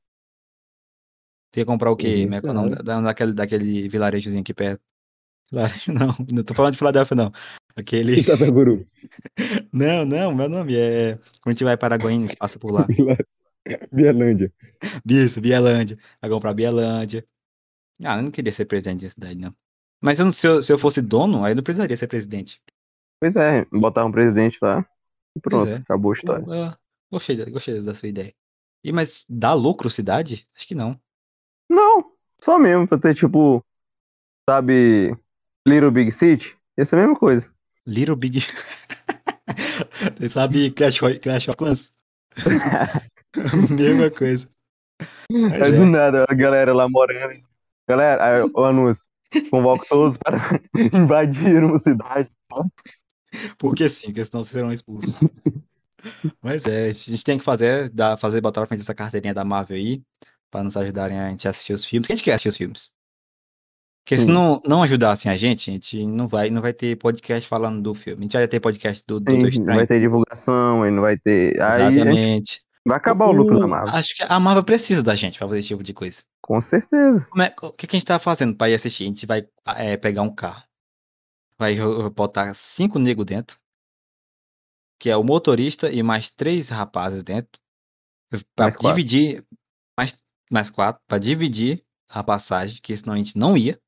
Você 1.52 1.60
ia 1.60 1.66
comprar 1.66 1.90
o 1.90 1.96
quê? 1.96 2.16
Sim, 2.16 2.22
Como 2.24 2.34
é 2.34 2.40
que 2.40 2.48
o 2.48 2.52
nome 2.52 2.68
claro. 2.70 2.84
da, 2.84 2.94
da- 2.96 3.06
daquele, 3.08 3.32
daquele 3.32 3.88
vilarejozinho 3.88 4.42
aqui 4.42 4.54
perto? 4.54 4.82
Vilarejo 5.50 5.92
não, 5.92 6.14
não 6.32 6.42
tô 6.44 6.54
falando 6.54 6.72
de 6.72 6.78
Filadélfia 6.78 7.16
não. 7.16 7.32
Aquele. 7.76 8.20
Itapeguru. 8.20 8.86
Não, 9.72 10.04
não, 10.04 10.34
meu 10.34 10.48
nome 10.48 10.76
é. 10.76 11.14
Quando 11.40 11.48
a 11.48 11.50
gente 11.52 11.64
vai 11.64 11.76
para 11.76 11.94
Araguaína, 11.94 12.26
que 12.28 12.36
passa 12.36 12.58
por 12.58 12.72
lá. 12.72 12.86
Bielândia. 13.92 14.52
Isso, 15.06 15.40
Bielândia. 15.40 15.96
Vai 16.20 16.30
comprar 16.30 16.54
Bielândia. 16.54 17.24
Ah, 18.04 18.16
eu 18.18 18.22
não 18.22 18.30
queria 18.30 18.52
ser 18.52 18.64
presidente 18.66 19.04
da 19.04 19.10
cidade, 19.10 19.36
não. 19.36 19.54
Mas 20.00 20.18
eu 20.18 20.24
não- 20.24 20.32
se, 20.32 20.46
eu, 20.46 20.62
se 20.62 20.72
eu 20.72 20.78
fosse 20.78 21.00
dono, 21.00 21.44
aí 21.44 21.52
eu 21.52 21.56
não 21.56 21.62
precisaria 21.62 21.96
ser 21.96 22.08
presidente. 22.08 22.60
Pois 23.20 23.36
é, 23.36 23.64
botar 23.72 24.04
um 24.04 24.12
presidente 24.12 24.58
lá 24.62 24.84
e 25.36 25.40
pronto, 25.40 25.68
é. 25.68 25.76
acabou 25.76 26.12
a 26.12 26.14
história. 26.14 26.44
Ah, 26.48 26.78
gostei, 27.10 27.36
da- 27.36 27.50
gostei 27.50 27.80
da 27.80 27.94
sua 27.94 28.08
ideia. 28.08 28.32
E 28.84 28.92
mas 28.92 29.24
dá 29.28 29.52
lucro 29.54 29.90
cidade? 29.90 30.46
Acho 30.56 30.66
que 30.66 30.74
não. 30.74 30.98
Não, 31.68 32.12
só 32.40 32.58
mesmo 32.58 32.86
pra 32.86 32.98
ter 32.98 33.14
tipo, 33.14 33.64
sabe, 34.48 35.16
Little 35.66 35.90
Big 35.90 36.12
City? 36.12 36.56
Essa 36.76 36.96
é 36.96 36.98
a 36.98 37.02
mesma 37.02 37.18
coisa. 37.18 37.50
Little 37.86 38.16
Big. 38.16 38.40
Você 40.18 40.28
sabe 40.28 40.70
Clash, 40.70 41.00
Clash 41.22 41.48
of 41.48 41.56
Clans? 41.56 41.92
Mesma 43.70 44.10
coisa. 44.10 44.48
Mas 45.30 45.52
Aí 45.52 45.72
é. 45.74 45.76
do 45.76 45.86
nada, 45.86 46.24
a 46.28 46.34
galera 46.34 46.72
lá 46.72 46.88
morando. 46.88 47.38
Galera, 47.88 48.24
aí 48.24 48.50
o 48.54 48.64
anúncio. 48.64 49.04
Convoco 49.50 49.86
todos 49.88 50.16
para 50.16 50.38
invadir 50.92 51.62
uma 51.62 51.78
cidade. 51.78 52.30
Porque 53.58 53.88
sim, 53.88 54.08
porque 54.08 54.24
senão 54.24 54.42
vocês 54.42 54.52
serão 54.52 54.72
expulsos. 54.72 55.20
Mas 56.42 56.64
é, 56.66 56.88
a 56.88 56.92
gente 56.92 57.24
tem 57.24 57.38
que 57.38 57.44
fazer, 57.44 57.90
dar, 57.90 58.16
fazer 58.16 58.40
botar 58.40 58.60
pra 58.60 58.68
frente 58.68 58.80
essa 58.80 58.94
carteirinha 58.94 59.34
da 59.34 59.44
Marvel 59.44 59.76
aí, 59.76 60.02
pra 60.50 60.62
nos 60.62 60.76
ajudarem 60.76 61.18
a 61.18 61.28
gente 61.30 61.46
a 61.46 61.50
assistir 61.50 61.72
os 61.72 61.84
filmes. 61.84 62.06
Quem 62.06 62.14
a 62.14 62.16
gente 62.16 62.24
quer 62.24 62.32
assistir 62.32 62.48
os 62.48 62.56
filmes? 62.56 62.90
Porque 64.04 64.16
se 64.18 64.24
Sim. 64.24 64.32
não, 64.32 64.60
não 64.64 64.82
ajudassem 64.82 65.30
a 65.30 65.36
gente, 65.36 65.68
a 65.70 65.72
gente 65.74 66.06
não 66.06 66.26
vai, 66.26 66.48
não 66.48 66.62
vai 66.62 66.72
ter 66.72 66.96
podcast 66.96 67.46
falando 67.46 67.82
do 67.82 67.94
filme. 67.94 68.20
A 68.20 68.22
gente 68.22 68.32
vai 68.36 68.48
ter 68.48 68.58
podcast 68.58 69.04
do, 69.06 69.20
do, 69.20 69.32
do 69.32 69.38
não 69.38 69.48
Estranho. 69.48 69.76
vai 69.76 69.86
ter 69.86 70.00
divulgação, 70.00 70.82
aí 70.82 70.90
não 70.90 71.02
vai 71.02 71.18
ter. 71.18 71.60
Aí 71.60 71.92
Exatamente. 71.94 72.62
vai 72.86 72.96
acabar 72.96 73.26
o 73.26 73.32
lucro 73.32 73.58
da 73.58 73.66
Marvel. 73.66 73.94
Acho 73.94 74.16
que 74.16 74.22
a 74.22 74.40
Marvel 74.40 74.64
precisa 74.64 75.02
da 75.02 75.14
gente 75.14 75.38
pra 75.38 75.46
fazer 75.46 75.58
esse 75.60 75.68
tipo 75.68 75.82
de 75.82 75.92
coisa. 75.92 76.22
Com 76.40 76.58
certeza. 76.58 77.26
É- 77.38 77.54
o 77.66 77.70
que, 77.72 77.86
que 77.86 77.96
a 77.96 77.98
gente 77.98 78.06
tá 78.06 78.18
fazendo 78.18 78.56
pra 78.56 78.70
ir 78.70 78.74
assistir? 78.74 79.04
A 79.04 79.06
gente 79.08 79.26
vai 79.26 79.46
é, 79.76 79.94
pegar 79.98 80.22
um 80.22 80.34
carro, 80.34 80.62
vai 81.58 81.76
botar 82.14 82.54
cinco 82.54 82.98
negros 82.98 83.26
dentro, 83.26 83.58
que 84.98 85.10
é 85.10 85.16
o 85.18 85.22
motorista 85.22 85.92
e 85.92 86.02
mais 86.02 86.30
três 86.30 86.70
rapazes 86.70 87.22
dentro, 87.22 87.60
pra 88.56 88.64
Mais 88.64 88.76
quatro. 88.76 88.96
dividir, 88.96 89.44
mais, 89.98 90.18
mais 90.50 90.70
quatro, 90.70 91.02
pra 91.06 91.18
dividir 91.18 91.84
a 92.08 92.22
passagem, 92.24 92.80
que 92.82 92.96
senão 92.96 93.14
a 93.14 93.16
gente 93.16 93.36
não 93.36 93.56
ia. 93.56 93.80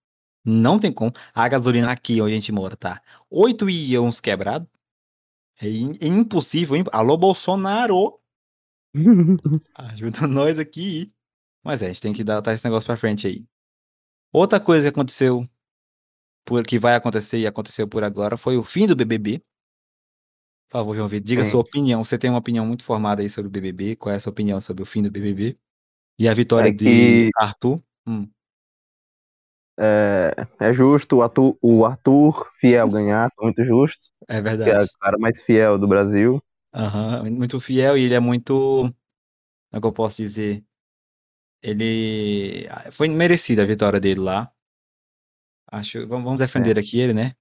Não 0.44 0.78
tem 0.78 0.92
como. 0.92 1.12
A 1.34 1.46
gasolina 1.48 1.90
aqui 1.90 2.20
onde 2.20 2.32
a 2.32 2.34
gente 2.36 2.50
mora 2.52 2.74
tá 2.76 3.02
8 3.30 3.68
e 3.68 3.98
uns 3.98 4.20
quebrado. 4.20 4.66
É, 5.60 5.66
é 5.66 6.06
impossível. 6.06 6.76
imp- 6.76 6.88
Alô, 6.94 7.16
Bolsonaro! 7.16 8.18
Ajuda 9.74 10.26
nós 10.26 10.58
aqui. 10.58 11.10
Mas 11.62 11.82
é, 11.82 11.86
a 11.86 11.88
gente 11.88 12.00
tem 12.00 12.12
que 12.12 12.24
dar 12.24 12.40
tá 12.40 12.52
esse 12.54 12.64
negócio 12.64 12.86
pra 12.86 12.96
frente 12.96 13.26
aí. 13.26 13.44
Outra 14.32 14.58
coisa 14.58 14.84
que 14.90 14.94
aconteceu, 14.98 15.46
por, 16.46 16.62
que 16.62 16.78
vai 16.78 16.94
acontecer 16.94 17.38
e 17.38 17.46
aconteceu 17.46 17.86
por 17.86 18.02
agora, 18.02 18.38
foi 18.38 18.56
o 18.56 18.62
fim 18.64 18.86
do 18.86 18.96
BBB. 18.96 19.38
Por 20.68 20.78
favor, 20.78 20.96
João 20.96 21.08
Vitor, 21.08 21.26
diga 21.26 21.42
a 21.42 21.44
Sim. 21.44 21.50
sua 21.50 21.60
opinião. 21.60 22.02
Você 22.02 22.16
tem 22.16 22.30
uma 22.30 22.38
opinião 22.38 22.64
muito 22.64 22.84
formada 22.84 23.20
aí 23.22 23.28
sobre 23.28 23.48
o 23.48 23.50
BBB. 23.50 23.96
Qual 23.96 24.12
é 24.12 24.16
a 24.16 24.20
sua 24.20 24.30
opinião 24.30 24.60
sobre 24.60 24.82
o 24.82 24.86
fim 24.86 25.02
do 25.02 25.10
BBB? 25.10 25.58
E 26.20 26.28
a 26.28 26.34
vitória 26.34 26.68
É 26.68 26.70
de 26.72 26.84
que- 26.84 27.30
Arthur? 27.34 27.76
Hum, 28.06 28.28
É, 29.78 30.46
é 30.58 30.72
justo 30.74 31.16
o 31.16 31.22
Arthur, 31.22 31.56
o 31.62 31.86
Arthur 31.86 32.46
fiel 32.60 32.86
ganhar, 32.90 33.30
muito 33.40 33.64
justo. 33.64 34.10
é 34.28 34.34
Que 34.34 34.38
é 34.38 34.42
verdade. 34.42 34.84
o 34.84 34.98
cara 35.00 35.16
mais 35.18 35.40
fiel 35.40 35.78
do 35.78 35.88
Brasil. 35.88 36.42
Aham, 36.74 37.24
muito 37.30 37.58
fiel 37.58 37.96
e 37.96 38.04
ele 38.04 38.12
é 38.12 38.20
muito. 38.20 38.52
Como 38.82 38.94
é 39.72 39.80
que 39.80 39.86
eu 39.86 39.92
posso 39.92 40.18
dizer? 40.20 40.62
Ele. 41.62 42.66
Foi 42.92 43.08
merecida 43.08 43.62
a 43.62 43.66
vitória 43.66 43.98
dele 43.98 44.20
lá. 44.20 44.52
Acho. 45.72 46.06
Vamos 46.06 46.38
defender 46.40 46.78
aqui 46.78 47.00
ele, 47.00 47.14
né? 47.14 47.32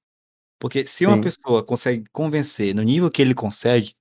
Porque 0.60 0.88
se 0.88 1.06
uma 1.06 1.16
Sim. 1.16 1.22
pessoa 1.22 1.66
consegue 1.66 2.06
convencer 2.14 2.74
no 2.74 2.84
nível 2.84 3.12
que 3.12 3.22
ele 3.22 3.34
consegue, 3.34 3.94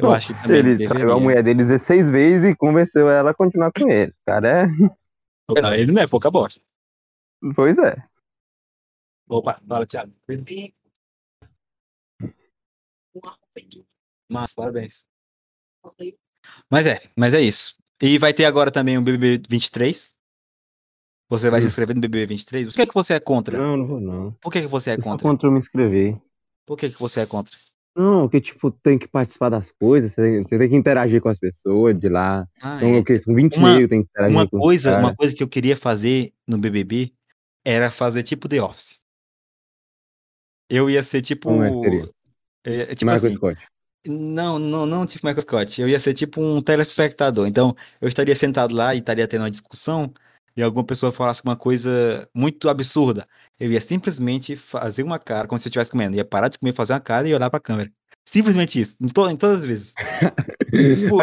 eu 0.00 0.08
Não, 0.08 0.12
acho 0.12 0.28
que 0.28 0.42
também 0.42 0.58
Ele 0.58 0.76
deveria. 0.76 0.88
traiu 0.88 1.12
a 1.12 1.20
mulher 1.20 1.42
dele 1.42 1.58
16 1.64 2.08
vezes 2.10 2.50
e 2.50 2.56
convenceu 2.56 3.08
ela 3.08 3.30
a 3.30 3.34
continuar 3.34 3.70
com 3.72 3.88
ele. 3.88 4.12
Cara 4.26 4.62
é. 4.64 4.66
Não, 5.62 5.74
ele 5.74 5.92
não 5.92 6.02
é 6.02 6.06
pouca 6.06 6.30
bosta. 6.30 6.60
Pois 7.54 7.76
é. 7.78 7.96
Opa, 9.28 9.60
fala, 9.66 9.86
Thiago. 9.86 10.12
Massa, 14.28 14.54
parabéns. 14.54 15.06
Mas 16.70 16.86
é, 16.86 17.00
mas 17.16 17.34
é 17.34 17.40
isso. 17.40 17.74
E 18.00 18.16
vai 18.18 18.32
ter 18.32 18.44
agora 18.44 18.70
também 18.70 18.96
o 18.96 19.02
BBB 19.02 19.42
23. 19.48 20.14
Você 21.28 21.50
vai 21.50 21.60
se 21.60 21.66
Hum. 21.66 21.68
inscrever 21.68 21.94
no 21.94 22.00
BBB 22.00 22.26
23? 22.26 22.66
Por 22.66 22.74
que, 22.74 22.86
que 22.86 22.94
você 22.94 23.14
é 23.14 23.20
contra? 23.20 23.56
Não, 23.58 23.76
não 23.76 23.86
vou 23.86 24.00
não. 24.00 24.32
Por 24.34 24.52
que, 24.52 24.60
que 24.62 24.66
você 24.66 24.90
é 24.90 24.94
Eu 24.94 25.02
contra? 25.02 25.22
contra 25.28 25.48
eu 25.48 25.52
me 25.52 25.58
inscrever. 25.58 26.20
Por 26.66 26.76
que, 26.76 26.90
que 26.90 26.98
você 27.00 27.20
é 27.20 27.26
contra? 27.26 27.56
Não, 27.96 28.28
que 28.28 28.40
tipo, 28.40 28.70
tem 28.70 28.98
que 28.98 29.08
participar 29.08 29.48
das 29.48 29.72
coisas, 29.72 30.12
você 30.12 30.22
tem, 30.22 30.44
você 30.44 30.58
tem 30.58 30.68
que 30.70 30.76
interagir 30.76 31.20
com 31.20 31.28
as 31.28 31.38
pessoas 31.38 31.98
de 31.98 32.08
lá. 32.08 32.46
Ah, 32.62 32.76
São 32.78 32.94
é. 32.94 33.18
São 33.18 33.34
20 33.34 33.56
Uma- 33.56 33.72
negros, 33.72 33.88
tem 33.90 34.02
que 34.02 34.08
interagir 34.10 34.36
Uma 34.36 34.48
com 34.48 34.58
coisa, 34.58 34.98
uma 34.98 35.14
coisa 35.14 35.34
que 35.34 35.42
eu 35.42 35.48
queria 35.48 35.76
fazer 35.76 36.32
no 36.46 36.56
BBB 36.56 37.12
era 37.64 37.90
fazer 37.90 38.22
tipo 38.22 38.48
The 38.48 38.62
Office. 38.62 39.00
Eu 40.68 40.88
ia 40.88 41.02
ser 41.02 41.20
tipo. 41.20 41.48
Como 41.48 41.62
é 41.64 41.70
que 41.70 41.78
seria? 41.78 42.10
é, 42.64 42.74
é 42.82 42.94
tipo 42.94 43.10
Michael 43.10 43.26
assim, 43.26 43.32
Scott. 43.36 43.62
Não, 44.06 44.58
não, 44.58 44.86
não 44.86 45.04
tipo 45.04 45.26
Michael 45.26 45.42
Scott. 45.42 45.82
Eu 45.82 45.88
ia 45.88 45.98
ser 46.00 46.14
tipo 46.14 46.40
um 46.40 46.62
telespectador. 46.62 47.46
Então, 47.48 47.74
eu 48.00 48.08
estaria 48.08 48.34
sentado 48.36 48.74
lá 48.74 48.94
e 48.94 48.98
estaria 48.98 49.26
tendo 49.26 49.42
uma 49.42 49.50
discussão 49.50 50.12
e 50.60 50.62
alguma 50.62 50.84
pessoa 50.84 51.10
falasse 51.10 51.42
uma 51.44 51.56
coisa 51.56 52.28
muito 52.34 52.68
absurda. 52.68 53.26
Eu 53.58 53.70
ia 53.72 53.80
simplesmente 53.80 54.54
fazer 54.56 55.02
uma 55.02 55.18
cara, 55.18 55.48
como 55.48 55.58
se 55.58 55.66
eu 55.66 55.70
estivesse 55.70 55.90
comendo. 55.90 56.16
Ia 56.16 56.24
parar 56.24 56.48
de 56.48 56.58
comer, 56.58 56.72
fazer 56.74 56.92
uma 56.92 57.00
cara 57.00 57.28
e 57.28 57.34
olhar 57.34 57.50
pra 57.50 57.58
câmera. 57.60 57.90
Simplesmente 58.24 58.80
isso. 58.80 58.96
Em, 59.00 59.08
to- 59.08 59.28
em 59.28 59.36
todas 59.36 59.60
as 59.60 59.64
vezes. 59.66 59.94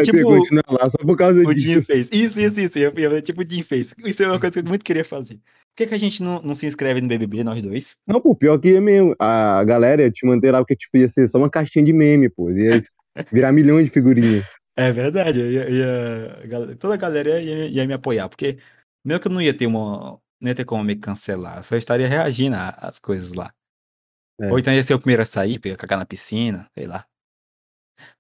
Tipo- 0.04 0.24
continua 0.24 0.64
lá 0.68 0.90
só 0.90 0.98
por 0.98 1.16
causa 1.18 1.40
O 1.42 1.54
disso. 1.54 1.66
Jim 1.74 1.82
fez. 1.82 2.10
Isso, 2.12 2.40
isso, 2.42 2.60
isso. 2.60 2.80
Eu 2.80 3.22
tipo 3.22 3.42
o 3.42 3.48
Jim 3.48 3.62
fez. 3.64 3.94
Isso 4.04 4.24
é 4.24 4.28
uma 4.28 4.40
coisa 4.40 4.54
que 4.54 4.60
eu 4.60 4.64
muito 4.70 4.84
queria 4.84 5.06
fazer. 5.06 5.36
Por 5.36 5.78
que, 5.78 5.88
que 5.88 5.94
a 5.94 6.00
gente 6.00 6.22
não, 6.24 6.42
não 6.42 6.56
se 6.56 6.66
inscreve 6.66 7.00
no 7.00 7.08
BBB, 7.08 7.44
nós 7.44 7.62
dois? 7.62 7.96
Não, 8.08 8.20
pô, 8.20 8.36
pior 8.36 8.58
que 8.58 8.70
ia 8.70 8.82
mesmo. 8.82 9.16
A 9.20 9.64
galera 9.64 10.02
ia 10.02 10.12
te 10.12 10.26
manter 10.26 10.52
lá 10.52 10.60
porque 10.60 10.76
tipo, 10.76 10.98
ia 10.98 11.08
ser 11.08 11.28
só 11.28 11.38
uma 11.38 11.50
caixinha 11.50 11.86
de 11.86 11.94
meme, 11.94 12.30
pô. 12.30 12.50
Ia 12.52 12.84
virar 13.32 13.52
milhões 13.52 13.86
de 13.86 13.92
figurinhas. 13.92 14.44
É 14.76 14.92
verdade. 14.92 15.40
ia- 15.40 15.70
ia- 15.70 16.76
toda 16.80 16.96
a 16.96 16.98
galera 16.98 17.40
ia, 17.40 17.68
ia 17.68 17.88
me 17.88 17.94
apoiar. 17.94 18.28
Porque 18.28 18.58
meio 19.08 19.20
que 19.20 19.28
eu 19.28 19.32
não 19.32 19.42
ia 19.42 19.56
ter 19.56 19.66
uma. 19.66 20.22
Não 20.40 20.50
ia 20.50 20.56
ter 20.56 20.66
como 20.66 20.84
me 20.84 20.96
cancelar. 20.96 21.58
eu 21.58 21.64
Só 21.64 21.76
estaria 21.76 22.08
reagindo 22.08 22.56
às 22.56 23.00
coisas 23.00 23.34
lá. 23.34 23.52
É. 24.40 24.52
Ou 24.52 24.60
então 24.60 24.72
ia 24.72 24.84
ser 24.84 24.94
o 24.94 25.00
primeiro 25.00 25.24
a 25.24 25.26
sair, 25.26 25.58
porque 25.58 25.70
ia 25.70 25.78
cagar 25.78 25.98
na 25.98 26.06
piscina, 26.06 26.70
sei 26.78 26.86
lá. 26.86 27.08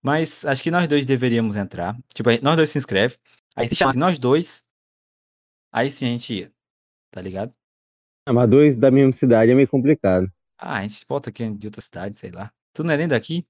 Mas 0.01 0.44
acho 0.46 0.63
que 0.63 0.72
nós 0.72 0.88
dois 0.88 1.06
deveríamos 1.06 1.56
entrar. 1.56 1.96
Tipo, 2.13 2.29
nós 2.41 2.56
dois 2.56 2.70
se 2.70 2.77
inscreve. 2.79 3.17
Aí 3.56 3.70
se 3.70 3.75
chamasse 3.75 4.00
nós 4.00 4.17
dois. 4.17 4.63
Aí 5.72 5.91
sim 5.91 6.08
a 6.08 6.10
gente 6.10 6.34
ia. 6.34 6.51
Tá 7.12 7.22
ligado? 7.22 7.51
Ah, 8.25 8.34
mas 8.34 8.50
dois 8.50 8.75
da 8.75 8.89
mesma 8.89 9.13
cidade 9.13 9.51
é 9.51 9.56
meio 9.56 9.67
complicado. 9.67 10.32
Ah, 10.58 10.79
a 10.79 10.82
gente 10.88 11.06
volta 11.08 11.29
aqui 11.29 11.50
de 11.51 11.67
outra 11.67 11.82
cidade, 11.82 12.17
sei 12.17 12.32
lá. 12.32 12.51
Tu 12.74 12.84
não 12.84 12.94
é 12.94 12.98
nem 12.98 13.08
daqui? 13.08 13.46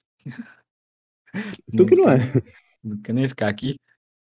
Tu 1.75 1.85
que 1.85 1.95
não 1.95 2.09
é. 2.09 2.17
Não 2.83 3.01
quer 3.01 3.13
nem 3.13 3.27
ficar 3.27 3.47
aqui. 3.47 3.77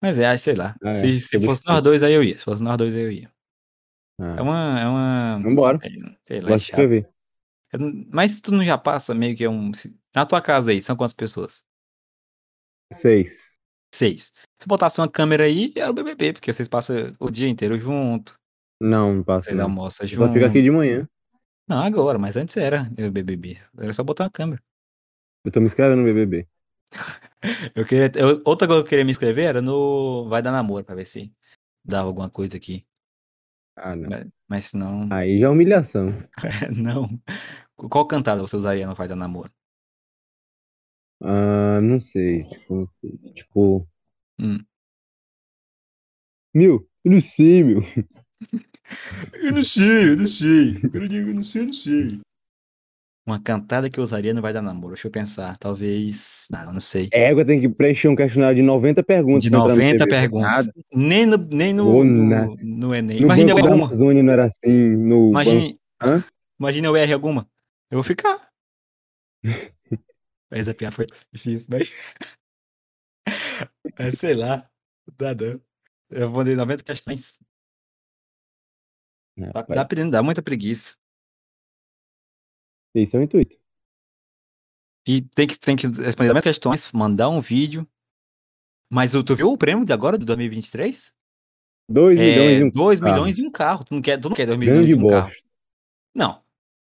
Mas 0.02 0.18
é, 0.18 0.36
sei 0.38 0.56
lá. 0.56 0.76
Ah, 0.84 0.90
é. 0.90 0.94
se 0.94 1.20
se 1.20 1.40
fosse 1.46 1.62
nós 1.68 1.82
dois, 1.82 2.02
aí 2.04 2.14
eu 2.14 2.24
ia. 2.24 2.34
Se 2.34 2.44
fosse 2.44 2.64
nós 2.64 2.78
dois, 2.78 2.96
aí 2.96 3.02
eu 3.02 3.12
ia. 3.12 3.32
Ah, 4.20 4.36
É 4.38 4.42
uma. 4.42 4.80
É 4.80 4.88
uma. 4.88 5.40
Vambora. 5.44 5.80
é, 5.84 5.90
sei 6.28 6.42
lá, 6.42 6.50
é 6.50 6.52
Gosto 6.52 6.76
de 6.88 7.06
Mas 8.12 8.32
se 8.32 8.42
tu 8.42 8.52
não 8.52 8.64
já 8.64 8.78
passa 8.78 9.14
meio 9.14 9.36
que 9.36 9.44
é 9.44 9.50
um. 9.50 9.72
Na 10.16 10.26
tua 10.26 10.42
casa 10.42 10.72
aí, 10.72 10.82
são 10.82 10.96
quantas 10.96 11.14
pessoas? 11.14 11.64
Seis. 12.94 13.52
Seis. 13.94 14.32
Se 14.60 14.68
botasse 14.68 15.00
uma 15.00 15.10
câmera 15.10 15.44
aí, 15.46 15.74
é 15.76 15.90
o 15.90 15.94
BBB, 15.94 16.34
porque 16.34 16.52
vocês 16.52 16.68
passam 16.68 16.96
o 17.20 17.30
dia 17.30 17.48
inteiro 17.48 17.78
junto, 17.78 18.36
Não, 18.82 19.16
não 19.16 19.24
passa. 19.24 19.46
vocês 19.46 19.58
Não. 19.58 19.66
almoçam 19.66 20.08
junto. 20.08 20.28
só 20.28 20.34
fica 20.34 20.48
aqui 20.48 20.62
de 20.62 20.72
manhã. 20.72 21.08
Não, 21.68 21.78
agora, 21.78 22.18
mas 22.20 22.36
antes 22.36 22.58
era 22.58 22.90
o 23.00 23.12
BBB. 23.12 23.58
Era 23.78 23.94
só 23.94 24.04
botar 24.04 24.26
uma 24.26 24.30
câmera. 24.32 24.62
Eu 25.46 25.52
tô 25.52 25.60
me 25.60 25.66
inscrevendo 25.66 26.00
no 26.00 26.06
BBB. 26.06 26.48
Eu 27.76 27.86
queria, 27.86 28.12
eu- 28.16 28.42
outra 28.46 28.68
coisa 28.68 28.84
que 28.84 28.88
eu 28.88 28.90
queria 28.90 29.06
me 29.06 29.12
inscrever 29.12 29.46
era 29.46 29.62
no 29.62 30.28
Vai 30.30 30.42
Dar 30.42 30.52
Namoro, 30.52 30.84
pra 30.86 30.96
ver 30.96 31.06
se 31.08 31.34
dava 31.84 32.08
alguma 32.08 32.30
coisa 32.30 32.58
aqui. 32.58 32.86
Ah, 33.76 33.96
não. 33.96 34.10
Mas, 34.10 34.28
mas 34.48 34.66
se 34.66 34.78
não, 34.78 35.08
Aí 35.12 35.40
já 35.40 35.48
é 35.48 35.50
humilhação. 35.50 36.08
não. 36.76 37.08
Qual 37.76 38.08
cantada 38.08 38.42
você 38.42 38.56
usaria 38.56 38.88
no 38.88 38.96
Vai 38.96 39.08
Dar 39.08 39.16
Namoro? 39.16 39.52
Ah, 41.22 41.80
não 41.82 42.00
sei. 42.02 42.44
Tipo, 42.50 42.76
não 42.76 42.88
sei. 42.88 43.18
Tipo. 43.36 43.88
Hum. 44.40 44.60
Meu, 46.54 46.88
eu 47.04 47.12
não 47.12 47.22
sei, 47.22 47.64
meu. 47.64 47.82
Eu 49.42 49.54
não 49.54 49.64
sei, 49.64 50.10
eu 50.12 50.18
não 50.18 50.26
sei. 50.26 50.76
Eu 50.94 51.34
não 51.34 51.42
sei, 51.42 51.62
eu 51.62 51.66
não 51.68 51.74
sei. 51.74 52.22
Uma 53.26 53.40
cantada 53.40 53.88
que 53.90 54.00
eu 54.00 54.04
usaria 54.04 54.34
no 54.34 54.42
Vai 54.42 54.52
Dar 54.52 54.64
Namoro. 54.64 54.94
Deixa 54.96 55.08
eu 55.08 55.12
pensar. 55.12 55.56
Talvez. 55.58 56.48
Não, 56.50 56.74
não 56.74 56.82
sei. 56.82 57.08
Égua 57.14 57.46
tem 57.46 57.62
que 57.62 57.70
preencher 57.70 58.08
um 58.08 58.16
questionário 58.16 58.56
de 58.56 58.62
90 58.64 59.04
perguntas. 59.04 59.44
De 59.44 59.52
pra 59.52 59.60
entrar 59.60 59.76
no 59.76 59.82
90 59.82 59.98
TV 60.06 60.10
perguntas. 60.10 60.72
Nem 60.92 61.26
no, 61.28 61.38
nem 61.38 61.74
no, 61.74 61.88
Ou 61.88 62.04
no, 62.04 62.24
na- 62.28 62.48
no 62.62 62.96
Enem. 62.96 63.20
No 63.20 63.26
Imagina 63.26 63.52
eu 63.52 63.56
banco 63.56 63.68
errar 63.68 63.70
da 63.70 63.76
uma. 63.76 63.86
Amazônia 63.86 64.24
não 64.24 64.34
era 64.34 64.46
assim. 64.46 64.72
No 64.98 65.32
banco. 65.32 65.50
Imagine, 65.50 65.80
Hã? 66.02 66.24
imagina 66.60 66.88
eu 66.88 66.96
erre 66.96 67.14
alguma. 67.14 67.48
Eu 67.92 67.98
vou 67.98 68.04
ficar. 68.04 68.50
Mas 70.52 70.68
a 70.68 70.74
piada 70.74 70.96
foi 70.96 71.08
difícil, 71.32 71.68
mas. 71.70 72.14
mas 73.98 74.18
sei 74.20 74.36
lá. 74.36 74.68
Não. 75.20 75.62
Eu 76.10 76.30
mandei 76.32 76.56
90 76.56 76.84
questões. 76.84 77.40
Dá, 79.38 79.62
dá, 79.62 79.86
pre- 79.86 80.10
dá 80.10 80.22
muita 80.22 80.42
preguiça. 80.42 80.98
Esse 82.94 83.16
é 83.16 83.20
o 83.20 83.24
intuito. 83.24 83.58
E 85.08 85.22
tem 85.22 85.48
que, 85.48 85.58
tem 85.60 85.76
que 85.76 85.88
responder 85.88 86.30
90 86.30 86.44
questões, 86.50 86.92
mandar 86.92 87.30
um 87.30 87.42
vídeo. 87.42 87.88
Mas 88.92 89.16
o- 89.16 89.24
tu 89.24 89.36
viu 89.36 89.50
o 89.52 89.58
prêmio 89.58 89.86
de 89.86 89.94
agora, 89.94 90.18
do 90.18 90.26
2023? 90.26 91.14
2 91.90 92.20
milhões 92.20 92.58
É 92.58 92.60
e 92.60 92.64
um 92.64 92.70
2 92.70 93.00
carro. 93.00 93.12
milhões 93.14 93.40
e 93.40 93.44
um 93.46 93.52
carro. 93.52 93.84
Tu 93.84 93.94
não 93.94 94.02
quer, 94.02 94.18
tu 94.20 94.30
não 94.30 94.36
quer 94.36 94.46
2 94.46 94.58
milhões 94.60 94.90
e 94.90 94.96
um 94.96 95.08
carro. 95.08 95.28
bosta. 95.28 95.42
Não. 96.14 96.42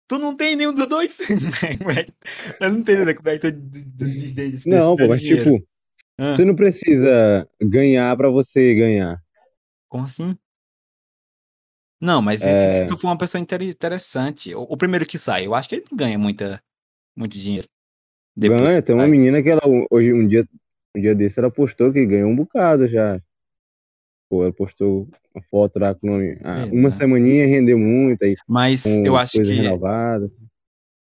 Tu 0.08 0.18
não 0.18 0.36
tem 0.36 0.56
nenhum 0.56 0.74
dos 0.74 0.88
dois. 0.88 1.18
É 2.60 2.66
Eu 2.66 2.72
não 2.72 2.80
entendo 2.80 3.14
como 3.16 3.30
é 3.30 3.38
que 3.38 3.52
tu 3.52 3.52
diz 3.52 4.34
desse 4.34 4.70
Não, 4.70 4.96
pô, 4.96 5.08
mas 5.08 5.20
dinheiro. 5.20 5.54
tipo, 5.54 5.68
Ah, 6.18 6.36
você 6.36 6.46
não 6.46 6.56
precisa 6.56 7.48
ganhar 7.62 8.16
pra 8.16 8.30
você 8.30 8.74
ganhar. 8.74 9.22
Como 9.90 10.06
assim? 10.06 10.38
Não, 12.00 12.22
mas 12.22 12.42
e 12.42 12.44
se, 12.46 12.50
É. 12.50 12.72
se 12.82 12.86
tu 12.86 12.98
for 12.98 13.08
uma 13.08 13.18
pessoa 13.18 13.42
inter- 13.42 13.62
interessante, 13.64 14.54
o, 14.54 14.62
o 14.62 14.78
primeiro 14.78 15.06
que 15.06 15.18
sai, 15.18 15.48
eu 15.48 15.56
acho 15.56 15.68
que 15.70 15.76
ele 15.76 15.86
ganha 15.94 16.18
muita, 16.18 16.62
muito 17.16 17.38
dinheiro. 17.38 17.68
Depois 18.36 18.70
Ganha, 18.70 18.82
tem 18.84 18.96
uma 18.96 19.04
sai. 19.04 19.12
menina 19.12 19.42
que 19.42 19.50
ela, 19.50 19.62
hoje, 19.90 20.14
um 20.14 20.28
dia, 20.28 20.48
um 20.96 21.02
dia 21.02 21.16
desse, 21.16 21.40
ela 21.40 21.50
postou 21.52 21.92
que 21.92 22.06
ganhou 22.06 22.30
um 22.30 22.36
bocado 22.36 22.88
já. 22.88 23.20
Pô, 24.30 24.44
ela 24.44 24.54
postou 24.54 25.08
uma 25.34 25.44
foto 25.50 25.80
lá 25.80 25.96
com 25.96 26.08
o 26.08 26.12
nome. 26.12 26.38
ah, 26.44 26.62
É, 26.62 26.66
uma 26.66 26.92
semaninha 26.92 27.48
rendeu 27.48 27.80
muito, 27.80 28.24
aí 28.24 28.36
Mas 28.48 28.86
eu 28.86 29.16
acho 29.16 29.42
que 29.42 29.44
renovada. 29.44 30.30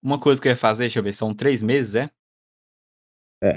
uma 0.03 0.19
coisa 0.21 0.41
que 0.41 0.49
eu 0.49 0.53
ia 0.53 0.57
fazer, 0.57 0.85
deixa 0.85 0.99
eu 0.99 1.03
ver, 1.03 1.15
são 1.15 1.33
três 1.35 1.63
meses, 1.63 1.95
é? 1.95 2.11
É. 3.43 3.57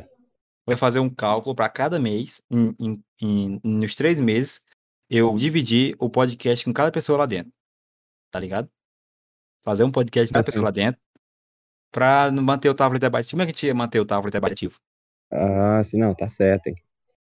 Eu 0.65 0.71
ia 0.73 0.77
fazer 0.77 0.99
um 0.99 1.09
cálculo 1.09 1.55
para 1.55 1.69
cada 1.69 1.99
mês, 1.99 2.41
em, 2.51 2.73
em- 2.79 3.03
em- 3.21 3.59
nos 3.63 3.95
três 3.95 4.19
meses, 4.19 4.61
eu 5.09 5.33
dividir 5.35 5.95
o 5.99 6.09
podcast 6.09 6.65
com 6.65 6.73
cada 6.73 6.91
pessoa 6.91 7.19
lá 7.19 7.25
dentro. 7.25 7.51
Tá 8.31 8.39
ligado? 8.39 8.69
Fazer 9.63 9.83
um 9.83 9.91
podcast 9.91 10.27
com 10.29 10.33
cada 10.33 10.41
Assim. 10.41 10.51
pessoa 10.51 10.65
lá 10.65 10.71
dentro. 10.71 11.01
Pra 11.91 12.31
manter 12.31 12.69
o 12.69 12.75
Távola 12.75 12.99
de 12.99 13.01
Debate. 13.01 13.31
Como 13.31 13.41
é 13.41 13.45
que 13.45 13.51
a 13.51 13.53
gente 13.53 13.65
ia 13.65 13.73
manter 13.73 13.99
o 13.99 14.05
Távola 14.05 14.29
de 14.29 14.33
Debate 14.33 14.53
ativo? 14.53 14.79
Ah, 15.31 15.83
sim, 15.83 15.97
não, 15.97 16.13
tá 16.13 16.29
certo, 16.29 16.67
hein? 16.67 16.75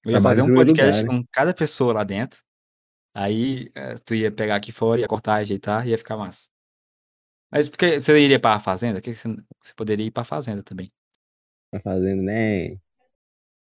Eu 0.04 0.12
ia 0.12 0.20
Trabalho 0.20 0.24
fazer 0.24 0.42
um 0.42 0.56
podcast 0.56 1.02
lugar, 1.02 1.14
né? 1.14 1.22
com 1.24 1.28
cada 1.32 1.54
pessoa 1.54 1.94
lá 1.94 2.04
dentro. 2.04 2.42
Aí 3.14 3.70
eh, 3.76 3.96
tu 4.06 4.16
ia 4.16 4.32
pegar 4.32 4.56
aqui 4.56 4.72
fora, 4.72 5.00
ia 5.00 5.08
cortar, 5.08 5.36
ajeitar, 5.36 5.88
ia 5.88 5.98
ficar 5.98 6.18
massa. 6.18 6.50
Mas 7.52 7.68
porque 7.68 8.00
você 8.00 8.18
iria 8.20 8.40
para 8.40 8.56
a 8.56 8.60
fazenda? 8.60 9.02
Que 9.02 9.14
você, 9.14 9.28
você 9.62 9.74
poderia 9.76 10.06
ir 10.06 10.12
para 10.12 10.22
a 10.22 10.26
fazenda 10.26 10.64
também? 10.64 10.90
Tá 11.72 11.80
fazendo, 11.82 12.24
né? 12.24 12.78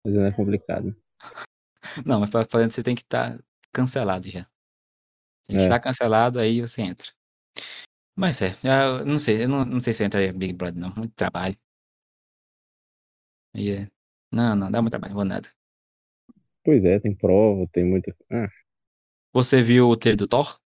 Fazendo 0.03 0.25
é 0.25 0.31
complicado. 0.31 0.95
Não, 2.05 2.19
mas 2.21 2.29
para 2.29 2.41
a 2.41 2.45
fazenda 2.45 2.71
você 2.71 2.81
tem 2.81 2.95
que 2.95 3.01
estar 3.01 3.37
cancelado 3.73 4.29
já. 4.29 4.43
Tem 5.47 5.55
que 5.55 5.61
É. 5.61 5.63
estar 5.63 5.79
cancelado, 5.79 6.39
aí 6.39 6.61
você 6.61 6.81
entra. 6.81 7.07
Mas 8.15 8.41
é, 8.41 8.53
eu 8.99 9.05
não 9.05 9.17
sei, 9.17 9.43
eu 9.43 9.49
não, 9.49 9.65
não 9.65 9.79
sei 9.79 9.93
se 9.93 10.03
eu 10.03 10.07
entraria 10.07 10.29
em 10.29 10.37
Big 10.37 10.53
Brother, 10.53 10.79
não. 10.79 10.93
Muito 10.95 11.13
trabalho. 11.15 11.55
Aí 13.55 13.69
é- 13.71 13.87
Não, 14.31 14.55
não, 14.55 14.71
dá 14.71 14.81
muito 14.81 14.91
trabalho, 14.91 15.11
não 15.13 15.17
vou 15.17 15.25
nada. 15.25 15.49
Pois 16.63 16.85
é, 16.85 16.99
tem 16.99 17.13
prova, 17.15 17.67
tem 17.71 17.83
muita. 17.83 18.15
Ah, 18.31 18.47
Você 19.33 19.61
viu 19.61 19.89
o 19.89 19.95
trailer 19.97 20.17
do 20.17 20.27
Thor? 20.27 20.59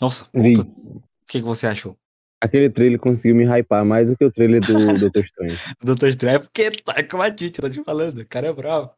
Nossa, 0.00 0.28
vi. 0.34 0.54
puta, 0.56 0.70
o 0.70 1.00
que, 1.28 1.38
que 1.40 1.42
você 1.42 1.66
achou? 1.66 1.98
Aquele 2.40 2.68
trailer 2.68 3.00
conseguiu 3.00 3.34
me 3.34 3.44
hypar 3.44 3.84
mais 3.84 4.10
do 4.10 4.16
que 4.16 4.24
o 4.24 4.30
trailer 4.30 4.60
do 4.60 4.66
Doutor 5.10 5.24
Estranho. 5.24 5.56
Doutor 5.80 6.08
Estranho, 6.08 6.40
porque 6.40 6.70
tá 6.82 7.02
com 7.08 7.22
a 7.22 7.34
Tite, 7.34 7.60
eu 7.60 7.68
tô 7.68 7.70
te 7.70 7.82
falando, 7.82 8.18
o 8.20 8.26
cara 8.28 8.48
é 8.48 8.52
bravo. 8.52 8.94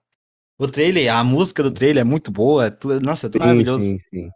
O 0.60 0.66
trailer, 0.66 1.14
a 1.14 1.22
música 1.22 1.62
do 1.62 1.70
trailer 1.70 2.00
é 2.00 2.04
muito 2.04 2.32
boa, 2.32 2.68
tudo, 2.68 3.00
nossa, 3.00 3.28
é 3.28 3.30
tudo 3.30 3.42
Sim, 3.42 3.46
maravilhoso. 3.46 3.84
sim, 3.84 3.98
sim. 4.00 4.30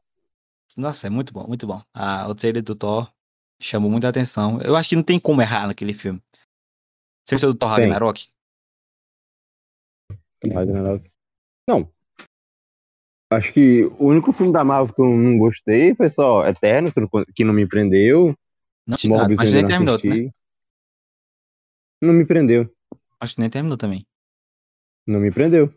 Nossa, 0.76 1.09
é 1.09 1.11
muito 1.11 1.33
bom, 1.33 1.47
muito 1.49 1.67
bom. 1.67 1.83
Ah, 1.93 2.29
o 2.29 2.35
trailer 2.35 2.62
do 2.62 2.76
Thor 2.76 3.12
chamou 3.61 3.91
muita 3.91 4.09
atenção. 4.09 4.61
Eu 4.61 4.76
acho 4.76 4.88
que 4.88 4.95
não 4.95 5.02
tem 5.02 5.19
como 5.19 5.43
errar 5.43 5.67
naquele 5.67 5.93
filme. 5.93 6.23
Você 7.26 7.35
gostou 7.35 7.52
do 7.52 7.59
Thor 7.59 7.75
Tem. 7.75 7.83
Ragnarok? 7.83 8.29
Ragnarok. 10.45 11.11
Não. 11.69 11.93
Acho 13.33 13.52
que 13.52 13.85
o 13.85 14.07
único 14.07 14.33
filme 14.33 14.52
da 14.52 14.62
Marvel 14.62 14.95
que 14.95 15.00
eu 15.00 15.07
não 15.07 15.38
gostei 15.38 15.95
foi 15.95 16.09
só 16.09 16.47
Eternos, 16.47 16.93
que 16.93 17.00
não, 17.00 17.09
que 17.35 17.45
não 17.45 17.52
me 17.52 17.67
prendeu. 17.67 18.37
Não, 18.87 18.97
Morbius 19.07 19.38
mas 19.38 19.49
ainda 19.49 19.69
nem 19.69 19.81
não 19.81 19.99
terminou, 19.99 20.26
né? 20.26 20.33
Não 22.00 22.14
me 22.14 22.25
prendeu. 22.25 22.73
Acho 23.19 23.35
que 23.35 23.41
nem 23.41 23.50
terminou 23.50 23.76
também. 23.76 24.07
Não 25.07 25.19
me 25.19 25.33
prendeu. 25.33 25.73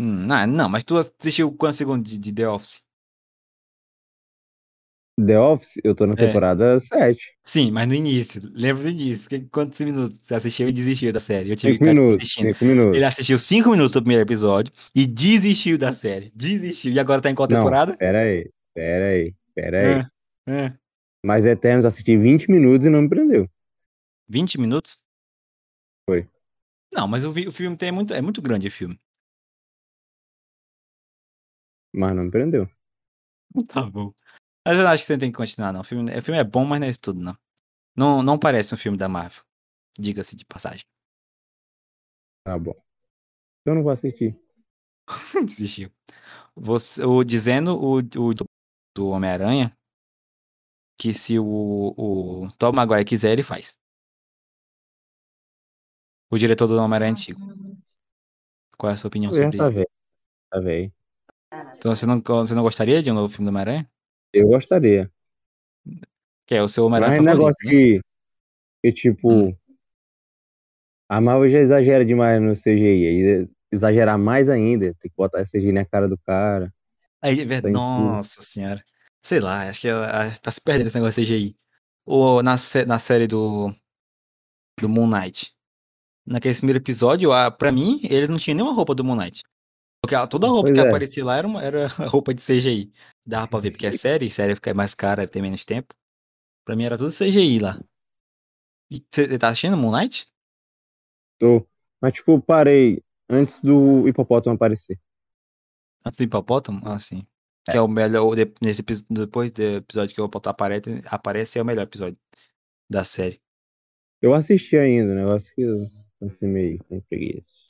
Hum, 0.00 0.26
não, 0.26 0.46
não, 0.46 0.68
mas 0.68 0.82
tu 0.82 0.96
assistiu 0.96 1.52
quantos 1.52 1.76
segundos 1.76 2.10
de, 2.10 2.18
de 2.18 2.32
The 2.32 2.48
Office? 2.48 2.82
The 5.18 5.38
Office, 5.38 5.74
eu 5.84 5.94
tô 5.94 6.06
na 6.06 6.14
É. 6.14 6.16
temporada 6.16 6.80
7. 6.80 7.36
Sim, 7.44 7.70
mas 7.70 7.86
no 7.86 7.94
início. 7.94 8.40
Lembra 8.54 8.84
do 8.84 8.88
início? 8.88 9.28
Que- 9.28 9.40
Quantos 9.50 9.78
minutos 9.80 10.18
você 10.22 10.34
assistiu 10.34 10.68
e 10.68 10.72
desistiu 10.72 11.12
da 11.12 11.20
série? 11.20 11.50
Eu 11.50 11.56
tive 11.56 11.74
5 11.74 11.78
que 11.84 11.90
ficar 11.90 11.94
minutos. 11.94 12.16
assistindo. 12.16 12.54
5 12.54 12.64
minutos. 12.64 12.96
Ele 12.96 13.04
assistiu 13.04 13.38
5 13.38 13.70
minutos 13.70 13.92
do 13.92 14.00
primeiro 14.00 14.22
episódio 14.22 14.72
e 14.94 15.06
desistiu 15.06 15.76
da 15.76 15.92
série. 15.92 16.32
Desistiu. 16.34 16.92
E 16.92 16.98
agora 16.98 17.20
tá 17.20 17.30
em 17.30 17.34
qual 17.34 17.46
Não, 17.50 17.58
temporada? 17.58 17.96
pera 17.98 18.20
aí. 18.22 18.50
Pera 18.74 19.06
aí. 19.08 19.34
Pera 19.54 19.78
aí. 19.82 20.06
É, 20.48 20.66
é. 20.66 20.74
Mas 21.22 21.44
Eternos 21.44 21.84
assisti 21.84 22.16
20 22.16 22.50
minutos 22.50 22.86
e 22.86 22.90
não 22.90 23.02
me 23.02 23.08
prendeu. 23.10 23.46
20 24.26 24.58
minutos? 24.58 25.02
Foi. 26.08 26.26
Não, 26.92 27.06
mas 27.06 27.24
o, 27.24 27.30
o 27.30 27.52
filme 27.52 27.76
tem 27.76 27.92
muito, 27.92 28.14
é 28.14 28.22
muito 28.22 28.40
grande 28.40 28.68
o 28.68 28.70
filme. 28.70 28.98
Mas 31.92 32.14
não 32.14 32.24
me 32.24 32.30
prendeu. 32.30 32.68
Tá 33.68 33.82
bom. 33.84 34.12
Mas 34.66 34.78
eu 34.78 34.86
acho 34.86 35.02
que 35.02 35.06
você 35.08 35.18
tem 35.18 35.32
que 35.32 35.36
continuar, 35.36 35.72
não. 35.72 35.80
O 35.80 35.84
filme, 35.84 36.04
o 36.16 36.22
filme 36.22 36.38
é 36.38 36.44
bom, 36.44 36.64
mas 36.64 36.78
não 36.78 36.86
é 36.86 36.90
isso 36.90 37.00
tudo, 37.00 37.20
não. 37.20 37.36
Não, 37.96 38.22
não 38.22 38.38
parece 38.38 38.74
um 38.74 38.78
filme 38.78 38.96
da 38.96 39.08
Marvel. 39.08 39.42
Diga-se 39.98 40.36
de 40.36 40.44
passagem. 40.44 40.84
Tá 42.44 42.56
bom. 42.58 42.74
Eu 43.64 43.74
não 43.74 43.82
vou 43.82 43.90
assistir. 43.90 44.38
Desistiu. 45.44 45.90
Você, 46.54 47.04
o, 47.04 47.24
dizendo 47.24 47.76
o, 47.76 47.98
o 47.98 48.34
do 48.94 49.08
Homem-Aranha 49.08 49.76
que 50.98 51.14
se 51.14 51.38
o, 51.38 51.94
o 51.96 52.48
Tom 52.58 52.72
Maguire 52.72 53.04
quiser, 53.04 53.32
ele 53.32 53.42
faz. 53.42 53.78
O 56.30 56.36
diretor 56.36 56.66
do 56.66 56.76
Homem-Aranha 56.76 57.12
antigo. 57.12 57.40
Qual 58.76 58.90
é 58.90 58.94
a 58.94 58.96
sua 58.96 59.08
opinião 59.08 59.32
Já 59.32 59.44
sobre 59.44 59.56
tá 59.56 59.64
isso? 59.64 59.72
velho. 59.72 59.90
Tá 60.50 60.60
velho. 60.60 60.92
Então 61.76 61.94
você 61.94 62.06
não, 62.06 62.20
você 62.20 62.54
não 62.54 62.62
gostaria 62.62 63.02
de 63.02 63.10
um 63.10 63.14
novo 63.14 63.28
filme 63.32 63.46
do 63.46 63.50
Homem-Aranha? 63.50 63.88
Eu 64.32 64.48
gostaria. 64.48 65.10
Que 66.46 66.54
é 66.54 66.62
o 66.62 66.68
seu 66.68 66.88
Mas 66.88 67.00
Homem-Aranha 67.00 67.20
é 67.20 67.24
favorito, 67.24 67.38
negócio 67.38 67.66
né? 67.66 67.70
que, 67.70 68.00
que, 68.82 68.92
tipo, 68.92 69.32
Hum. 69.32 69.56
a 71.08 71.20
Marvel 71.20 71.50
já 71.50 71.58
exagera 71.58 72.04
demais 72.04 72.40
no 72.40 72.54
CGI. 72.54 73.06
Aí 73.06 73.48
exagerar 73.72 74.18
mais 74.18 74.48
ainda, 74.48 74.94
tem 74.94 75.10
que 75.10 75.16
botar 75.16 75.44
CGI 75.44 75.72
na 75.72 75.84
cara 75.84 76.08
do 76.08 76.18
cara. 76.18 76.72
Aí, 77.22 77.40
é 77.40 77.70
Nossa 77.70 78.42
senhora. 78.42 78.82
Sei 79.22 79.38
lá, 79.38 79.68
acho 79.68 79.82
que 79.82 79.88
ela 79.88 80.30
tá 80.38 80.50
se 80.50 80.60
perdendo 80.60 80.86
esse 80.86 80.96
negócio 80.96 81.22
de 81.22 81.30
CGI. 81.30 81.56
Ou 82.06 82.42
na, 82.42 82.56
na 82.86 82.98
série 82.98 83.26
do. 83.26 83.74
Do 84.80 84.88
Moon 84.88 85.06
Knight. 85.06 85.54
Naquele 86.26 86.54
primeiro 86.54 86.80
episódio, 86.80 87.32
a, 87.32 87.50
pra 87.50 87.70
mim, 87.70 88.00
ele 88.04 88.28
não 88.28 88.38
tinha 88.38 88.54
nenhuma 88.54 88.74
roupa 88.74 88.94
do 88.94 89.04
Moon 89.04 89.16
Knight. 89.16 89.42
Porque 90.02 90.16
toda 90.28 90.46
a 90.46 90.50
roupa 90.50 90.68
Pois 90.68 90.80
que 90.80 90.84
é. 90.84 90.88
aparecia 90.88 91.24
lá 91.24 91.36
era, 91.36 91.46
uma, 91.46 91.62
era 91.62 91.86
roupa 92.08 92.34
de 92.34 92.42
CGI. 92.42 92.92
Dava 93.24 93.46
pra 93.48 93.60
ver, 93.60 93.70
porque 93.70 93.86
é 93.86 93.92
série, 93.92 94.30
série 94.30 94.54
fica 94.54 94.74
mais 94.74 94.94
cara, 94.94 95.26
tem 95.26 95.42
menos 95.42 95.64
tempo. 95.64 95.94
Pra 96.64 96.74
mim 96.74 96.84
era 96.84 96.98
tudo 96.98 97.10
CGI 97.12 97.58
lá. 97.58 97.80
E 98.90 99.04
você 99.12 99.38
tá 99.38 99.48
assistindo 99.48 99.76
Moon 99.76 99.92
Knight? 99.92 100.26
Tô. 101.38 101.66
Mas, 102.00 102.14
tipo, 102.14 102.40
parei 102.40 103.02
antes 103.28 103.60
do 103.62 104.08
hipopótamo 104.08 104.56
aparecer. 104.56 104.98
Antes 106.04 106.18
do 106.18 106.24
hipopótamo? 106.24 106.80
Ah, 106.84 106.98
sim. 106.98 107.24
Que 107.70 107.76
é 107.76 107.80
o 107.80 107.86
melhor. 107.86 108.34
Nesse, 108.60 108.82
depois 109.08 109.52
do 109.52 109.62
episódio 109.62 110.14
que 110.14 110.20
o 110.20 110.24
hipopótamo 110.24 110.52
aparece, 110.52 111.02
aparece, 111.06 111.58
é 111.58 111.62
o 111.62 111.64
melhor 111.64 111.82
episódio 111.82 112.18
da 112.88 113.04
série. 113.04 113.38
Eu 114.20 114.34
assisti 114.34 114.76
ainda, 114.76 115.14
negócio 115.14 115.54
que 115.54 115.62
eu 115.62 115.90
assim 116.22 116.46
meio 116.46 116.78
sem 116.86 117.00
preguiça. 117.00 117.69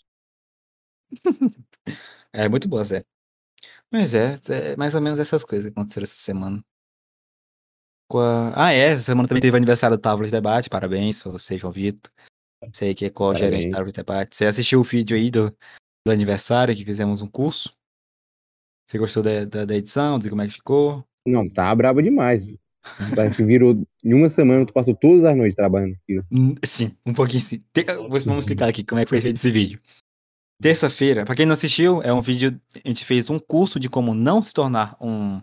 É 2.32 2.48
muito 2.48 2.68
boa 2.68 2.82
a 2.82 2.84
série. 2.84 3.04
Mas 3.92 4.14
é, 4.14 4.34
é 4.50 4.76
mais 4.76 4.94
ou 4.94 5.00
menos 5.00 5.18
essas 5.18 5.42
coisas 5.44 5.66
que 5.66 5.72
aconteceram 5.72 6.04
essa 6.04 6.14
semana. 6.14 6.64
Com 8.08 8.18
a- 8.20 8.52
Ah, 8.54 8.72
é, 8.72 8.92
essa 8.92 9.02
semana 9.04 9.28
também 9.28 9.42
teve 9.42 9.56
aniversário 9.56 9.96
do 9.96 10.00
Távola 10.00 10.26
de 10.26 10.32
Debate, 10.32 10.70
parabéns 10.70 11.22
você, 11.22 11.58
João 11.58 11.72
Vitor. 11.72 12.12
Sei 12.72 12.94
que 12.94 13.06
é 13.06 13.10
co-gerente 13.10 13.50
do 13.50 13.50
Parabéns. 13.52 13.72
Távola 13.72 13.86
de 13.88 13.92
Debate. 13.94 14.36
Você 14.36 14.44
assistiu 14.46 14.80
o 14.80 14.84
vídeo 14.84 15.16
aí 15.16 15.30
do, 15.30 15.50
do 16.06 16.12
aniversário, 16.12 16.74
que 16.74 16.84
fizemos 16.84 17.20
um 17.22 17.28
curso? 17.28 17.74
Você 18.88 18.98
gostou 18.98 19.22
da, 19.22 19.44
da, 19.44 19.64
da 19.64 19.76
edição, 19.76 20.18
de 20.18 20.28
como 20.28 20.42
é 20.42 20.46
que 20.46 20.54
ficou? 20.54 21.04
Não, 21.26 21.48
tá 21.48 21.74
brabo 21.74 22.02
demais. 22.02 22.46
Parece 23.14 23.36
que 23.36 23.44
virou. 23.44 23.86
Em 24.02 24.14
uma 24.14 24.28
semana 24.28 24.64
tu 24.66 24.72
passou 24.72 24.94
todas 24.96 25.24
as 25.24 25.36
noites 25.36 25.54
trabalhando 25.54 25.96
aquilo. 26.02 26.24
Hum, 26.32 26.54
Sim, 26.64 26.96
um 27.06 27.12
pouquinho 27.12 27.40
sim. 27.40 27.64
Te- 27.72 27.84
Vamos 27.84 28.24
vamos 28.24 28.44
explicar 28.44 28.68
aqui 28.68 28.82
como 28.84 29.00
é 29.00 29.04
que 29.04 29.10
foi 29.10 29.20
feito 29.20 29.36
esse 29.36 29.50
vídeo. 29.50 29.80
Terça-feira, 30.60 31.24
pra 31.24 31.34
quem 31.34 31.46
não 31.46 31.54
assistiu, 31.54 32.02
é 32.02 32.12
um 32.12 32.20
vídeo. 32.20 32.60
A 32.84 32.88
gente 32.88 33.04
fez 33.04 33.30
um 33.30 33.38
curso 33.38 33.80
de 33.80 33.88
como 33.88 34.14
não 34.14 34.42
se 34.42 34.52
tornar 34.52 34.94
um. 35.00 35.40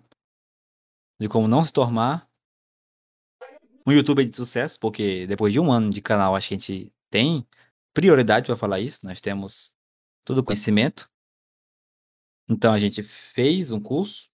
De 1.20 1.28
como 1.28 1.48
não 1.48 1.66
se 1.66 1.74
tornar 1.74 2.30
um 3.86 3.92
youtuber 3.92 4.30
de 4.30 4.36
sucesso, 4.36 4.80
porque 4.80 5.26
depois 5.26 5.52
de 5.52 5.60
um 5.60 5.72
ano 5.72 5.90
de 5.90 6.02
canal, 6.02 6.36
acho 6.36 6.50
que 6.50 6.54
a 6.54 6.58
gente 6.58 6.94
tem 7.10 7.48
prioridade 7.96 8.46
para 8.46 8.56
falar 8.56 8.80
isso. 8.80 9.06
Nós 9.06 9.20
temos 9.20 9.74
todo 10.24 10.40
o 10.40 10.44
conhecimento. 10.44 11.10
Então 12.48 12.72
a 12.72 12.80
gente 12.80 13.02
fez 13.02 13.72
um 13.72 13.80
curso 13.80 14.30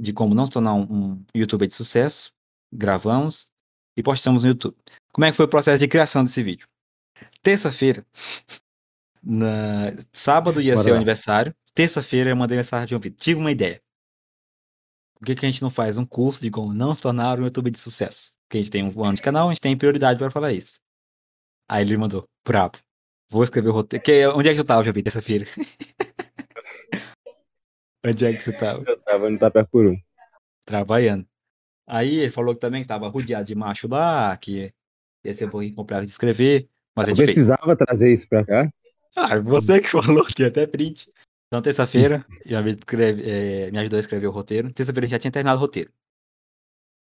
de 0.00 0.12
como 0.12 0.34
não 0.34 0.46
se 0.46 0.52
tornar 0.52 0.72
um, 0.72 0.86
um 0.90 1.24
youtuber 1.34 1.68
de 1.68 1.74
sucesso. 1.74 2.34
Gravamos 2.72 3.52
e 3.94 4.02
postamos 4.02 4.42
no 4.42 4.50
YouTube. 4.50 4.76
Como 5.12 5.26
é 5.26 5.30
que 5.30 5.36
foi 5.36 5.44
o 5.44 5.50
processo 5.50 5.78
de 5.78 5.88
criação 5.88 6.24
desse 6.24 6.42
vídeo? 6.42 6.66
Terça-feira, 7.42 8.06
na... 9.26 9.92
sábado 10.12 10.60
ia 10.60 10.74
Bora 10.74 10.84
ser 10.84 10.90
o 10.90 10.92
lá. 10.92 10.96
aniversário. 10.98 11.54
Terça-feira 11.74 12.30
eu 12.30 12.36
mandei 12.36 12.56
mensagem 12.56 12.86
de 12.86 12.94
um 12.94 13.00
vídeo. 13.00 13.16
Tive 13.18 13.40
uma 13.40 13.50
ideia. 13.50 13.82
por 15.18 15.26
que, 15.26 15.34
que 15.34 15.44
a 15.46 15.50
gente 15.50 15.62
não 15.62 15.70
faz 15.70 15.98
um 15.98 16.06
curso 16.06 16.40
de 16.40 16.50
como 16.50 16.72
não 16.72 16.94
se 16.94 17.00
tornar 17.00 17.38
um 17.38 17.44
youtuber 17.44 17.72
de 17.72 17.80
sucesso? 17.80 18.32
Porque 18.44 18.58
a 18.58 18.60
gente 18.62 18.70
tem 18.70 18.84
um 18.84 19.04
ano 19.04 19.14
de 19.16 19.22
canal, 19.22 19.48
a 19.48 19.52
gente 19.52 19.60
tem 19.60 19.76
prioridade 19.76 20.18
para 20.18 20.30
falar 20.30 20.52
isso. 20.52 20.78
Aí 21.68 21.82
ele 21.84 21.96
mandou, 21.96 22.24
brabo. 22.46 22.78
Vou 23.28 23.42
escrever 23.42 23.70
o 23.70 23.72
roteiro. 23.72 24.04
Que, 24.04 24.24
onde 24.28 24.48
é 24.48 24.54
que 24.54 24.60
eu 24.60 24.64
tava, 24.64 24.84
já 24.84 24.92
vi, 24.92 25.02
terça-feira? 25.02 25.46
onde 28.06 28.24
é 28.24 28.32
que 28.32 28.40
você 28.42 28.52
tava? 28.52 28.84
Eu 28.86 29.00
tava 29.02 29.28
no 29.28 29.38
Tapecuru. 29.38 29.96
Trabalhando. 30.64 31.26
Aí 31.88 32.16
ele 32.20 32.30
falou 32.30 32.54
que 32.54 32.60
também 32.60 32.82
que 32.82 32.88
tava 32.88 33.08
rodeado 33.08 33.44
de 33.44 33.54
macho 33.54 33.88
lá, 33.88 34.36
que 34.36 34.72
ia 35.24 35.34
ser 35.34 35.46
um 35.46 35.50
pouquinho 35.50 35.74
complicado 35.74 36.04
de 36.04 36.10
escrever, 36.10 36.68
mas 36.96 37.08
a 37.08 37.12
Eu 37.12 37.16
gente 37.16 37.24
fez. 37.26 37.34
precisava 37.34 37.76
trazer 37.76 38.12
isso 38.12 38.28
pra 38.28 38.44
cá. 38.44 38.72
Ah, 39.14 39.38
você 39.40 39.80
que 39.80 39.88
falou, 39.88 40.26
tinha 40.28 40.48
até 40.48 40.66
print. 40.66 41.10
Então, 41.46 41.62
terça-feira, 41.62 42.26
já 42.44 42.60
me, 42.60 42.72
escreve, 42.72 43.22
é, 43.24 43.70
me 43.70 43.78
ajudou 43.78 43.98
a 43.98 44.00
escrever 44.00 44.26
o 44.26 44.32
roteiro. 44.32 44.72
Terça-feira 44.72 45.06
já 45.06 45.18
tinha 45.18 45.30
terminado 45.30 45.58
o 45.58 45.60
roteiro. 45.60 45.92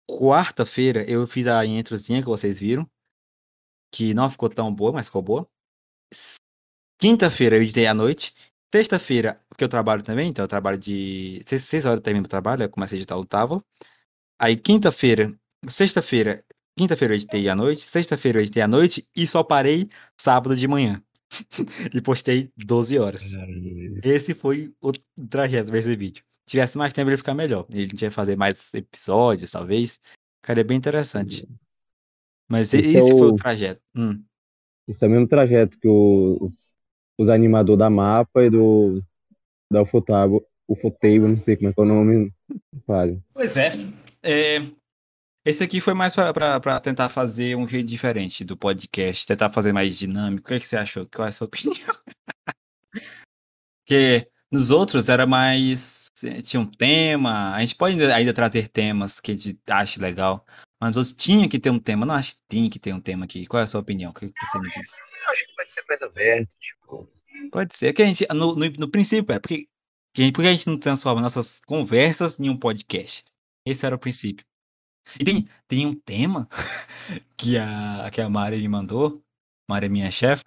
Quarta-feira, 0.10 1.04
eu 1.10 1.26
fiz 1.28 1.48
a 1.48 1.66
introzinha 1.66 2.22
que 2.22 2.28
vocês 2.28 2.60
viram, 2.60 2.90
que 3.94 4.14
não 4.14 4.30
ficou 4.30 4.50
tão 4.50 4.74
boa, 4.74 4.92
mas 4.92 5.08
ficou 5.08 5.22
boa. 5.22 5.50
Quinta-feira, 7.00 7.58
eu 7.58 7.62
editei 7.62 7.88
à 7.88 7.94
noite. 7.94 8.34
Sexta-feira, 8.74 9.42
porque 9.48 9.64
eu 9.64 9.70
trabalho 9.70 10.04
também, 10.04 10.30
então 10.30 10.44
eu 10.44 10.48
trabalho 10.48 10.78
de. 10.78 11.42
Seis, 11.48 11.64
seis 11.64 11.86
horas 11.86 12.00
eu 12.00 12.04
termino 12.04 12.26
o 12.26 12.30
trabalho, 12.30 12.64
eu 12.64 12.70
começo 12.70 12.94
a 12.94 12.98
editar 12.98 13.18
o 13.18 13.26
Távola. 13.26 13.64
Aí, 14.40 14.58
quinta-feira, 14.58 15.34
sexta-feira, 15.68 16.44
quinta-feira 16.78 17.14
eu 17.14 17.18
editei 17.18 17.48
à 17.50 17.56
noite, 17.56 17.84
sexta-feira 17.84 18.40
eu 18.40 18.44
editei 18.44 18.62
à 18.62 18.68
noite 18.68 19.08
e 19.16 19.26
só 19.26 19.42
parei 19.44 19.90
sábado 20.20 20.56
de 20.56 20.68
manhã. 20.68 21.02
e 21.94 22.02
postei 22.02 22.52
12 22.58 22.98
horas. 22.98 23.24
Esse 24.04 24.34
foi 24.34 24.74
o 24.82 24.92
trajeto 25.30 25.72
desse 25.72 25.96
vídeo. 25.96 26.24
Se 26.46 26.52
tivesse 26.52 26.78
mais 26.78 26.94
tempo, 26.94 27.10
ele 27.10 27.16
ia 27.16 27.18
ficar 27.18 27.34
melhor. 27.34 27.66
Ele 27.70 27.84
a 27.84 27.86
gente 27.88 28.02
ia 28.02 28.12
fazer 28.12 28.36
mais 28.38 28.74
episódios, 28.74 29.52
talvez. 29.52 30.00
Ficaria 30.42 30.64
bem 30.64 30.78
interessante. 30.78 31.48
Mas 32.50 32.74
Esse 32.74 32.90
esse, 32.90 32.98
é 32.98 33.18
foi 33.18 33.28
o- 33.28 33.34
o 33.34 33.36
trajeto. 33.36 33.82
Hum. 33.96 34.24
Esse 34.88 35.04
é 35.04 35.08
o 35.08 35.12
mesmo 35.12 35.28
trajeto 35.28 35.78
que 35.78 35.88
os, 35.88 36.74
os 37.18 37.28
animadores 37.28 37.80
da 37.80 37.90
mapa 37.90 38.46
e 38.46 38.50
do 38.50 39.04
da 39.70 39.82
Ufotable, 39.82 40.40
Ufotable, 40.66 41.20
não 41.28 41.38
sei 41.38 41.58
como 41.58 41.68
é 41.70 41.74
que 41.74 41.80
é 41.82 41.84
o 41.84 41.86
nome, 41.86 42.34
fazem. 42.86 43.22
Pois 43.34 43.58
é. 43.58 43.74
É, 44.24 44.60
Esse 45.48 45.64
aqui 45.64 45.80
foi 45.80 45.94
mais 45.94 46.14
pra 46.14 46.80
tentar 46.82 47.08
fazer 47.10 47.56
um 47.56 47.66
jeito 47.66 47.88
diferente 47.88 48.44
do 48.44 48.58
podcast, 48.58 49.26
tentar 49.26 49.50
fazer 49.50 49.72
mais 49.72 49.98
dinâmico. 49.98 50.44
O 50.44 50.48
que, 50.50 50.56
é 50.56 50.60
que 50.60 50.66
você 50.68 50.76
achou? 50.76 51.08
Qual 51.08 51.26
é 51.26 51.30
a 51.30 51.32
sua 51.32 51.48
opinião? 51.48 51.96
Porque 53.80 54.30
nos 54.52 54.70
outros 54.72 55.08
era 55.08 55.26
mais. 55.26 56.08
eh, 56.22 56.42
Tinha 56.42 56.60
um 56.60 56.66
tema. 56.66 57.56
A 57.56 57.62
gente 57.62 57.76
pode 57.76 58.02
ainda, 58.04 58.34
trazer 58.34 58.68
temas 58.68 59.22
que 59.22 59.32
a 59.32 59.38
gente 59.38 59.58
ache 59.70 60.02
legal. 60.02 60.46
Mas 60.82 60.98
os 60.98 61.14
tinha 61.14 61.48
que 61.48 61.58
ter 61.58 61.70
um 61.70 61.80
tema. 61.80 62.06
Não 62.06 62.16
acho 62.16 62.36
que 62.36 62.42
tinha 62.50 62.70
que 62.70 62.78
ter 62.80 62.94
um 62.94 63.00
tema 63.00 63.24
aqui. 63.24 63.46
Qual 63.46 63.62
é 63.62 63.64
a 63.64 63.68
sua 63.68 63.80
opinião? 63.80 64.12
O 64.12 64.14
que, 64.14 64.30
que 64.30 64.46
você 64.46 64.60
me 64.60 64.68
diz? 64.68 64.90
Eu 65.26 65.32
acho 65.32 65.46
que 65.48 65.56
pode 65.56 65.72
ser 65.72 65.84
mais 65.88 66.02
aberto, 66.02 66.56
tipo. 66.60 67.10
Pode 67.54 67.74
ser. 67.74 67.94
Que 67.94 68.04
a 68.04 68.06
gente, 68.06 68.28
no, 68.34 68.54
no, 68.54 68.66
no 68.70 68.92
princípio, 68.92 69.34
é 69.34 69.40
porque, 69.40 69.66
que 70.14 70.22
a 70.22 70.26
gente- 70.26 70.34
por 70.34 70.42
que 70.42 70.48
a 70.50 70.52
gente 70.52 70.68
não 70.68 70.78
transforma 70.78 71.22
nossas 71.22 71.62
conversas 71.66 72.38
em 72.38 72.50
um 72.50 72.58
podcast? 72.60 73.24
Esse 73.66 73.86
era 73.86 73.96
o 73.96 74.00
princípio. 74.00 74.46
E 75.20 75.24
tem, 75.24 75.48
tem 75.68 75.86
um 75.86 75.94
tema 75.94 76.48
que 77.38 77.58
a, 77.58 78.10
que 78.12 78.22
a 78.22 78.30
Mari 78.30 78.58
me 78.58 78.68
mandou, 78.68 79.24
Mari 79.70 79.88
é 79.88 79.90
minha 79.90 80.12
chefe, 80.12 80.44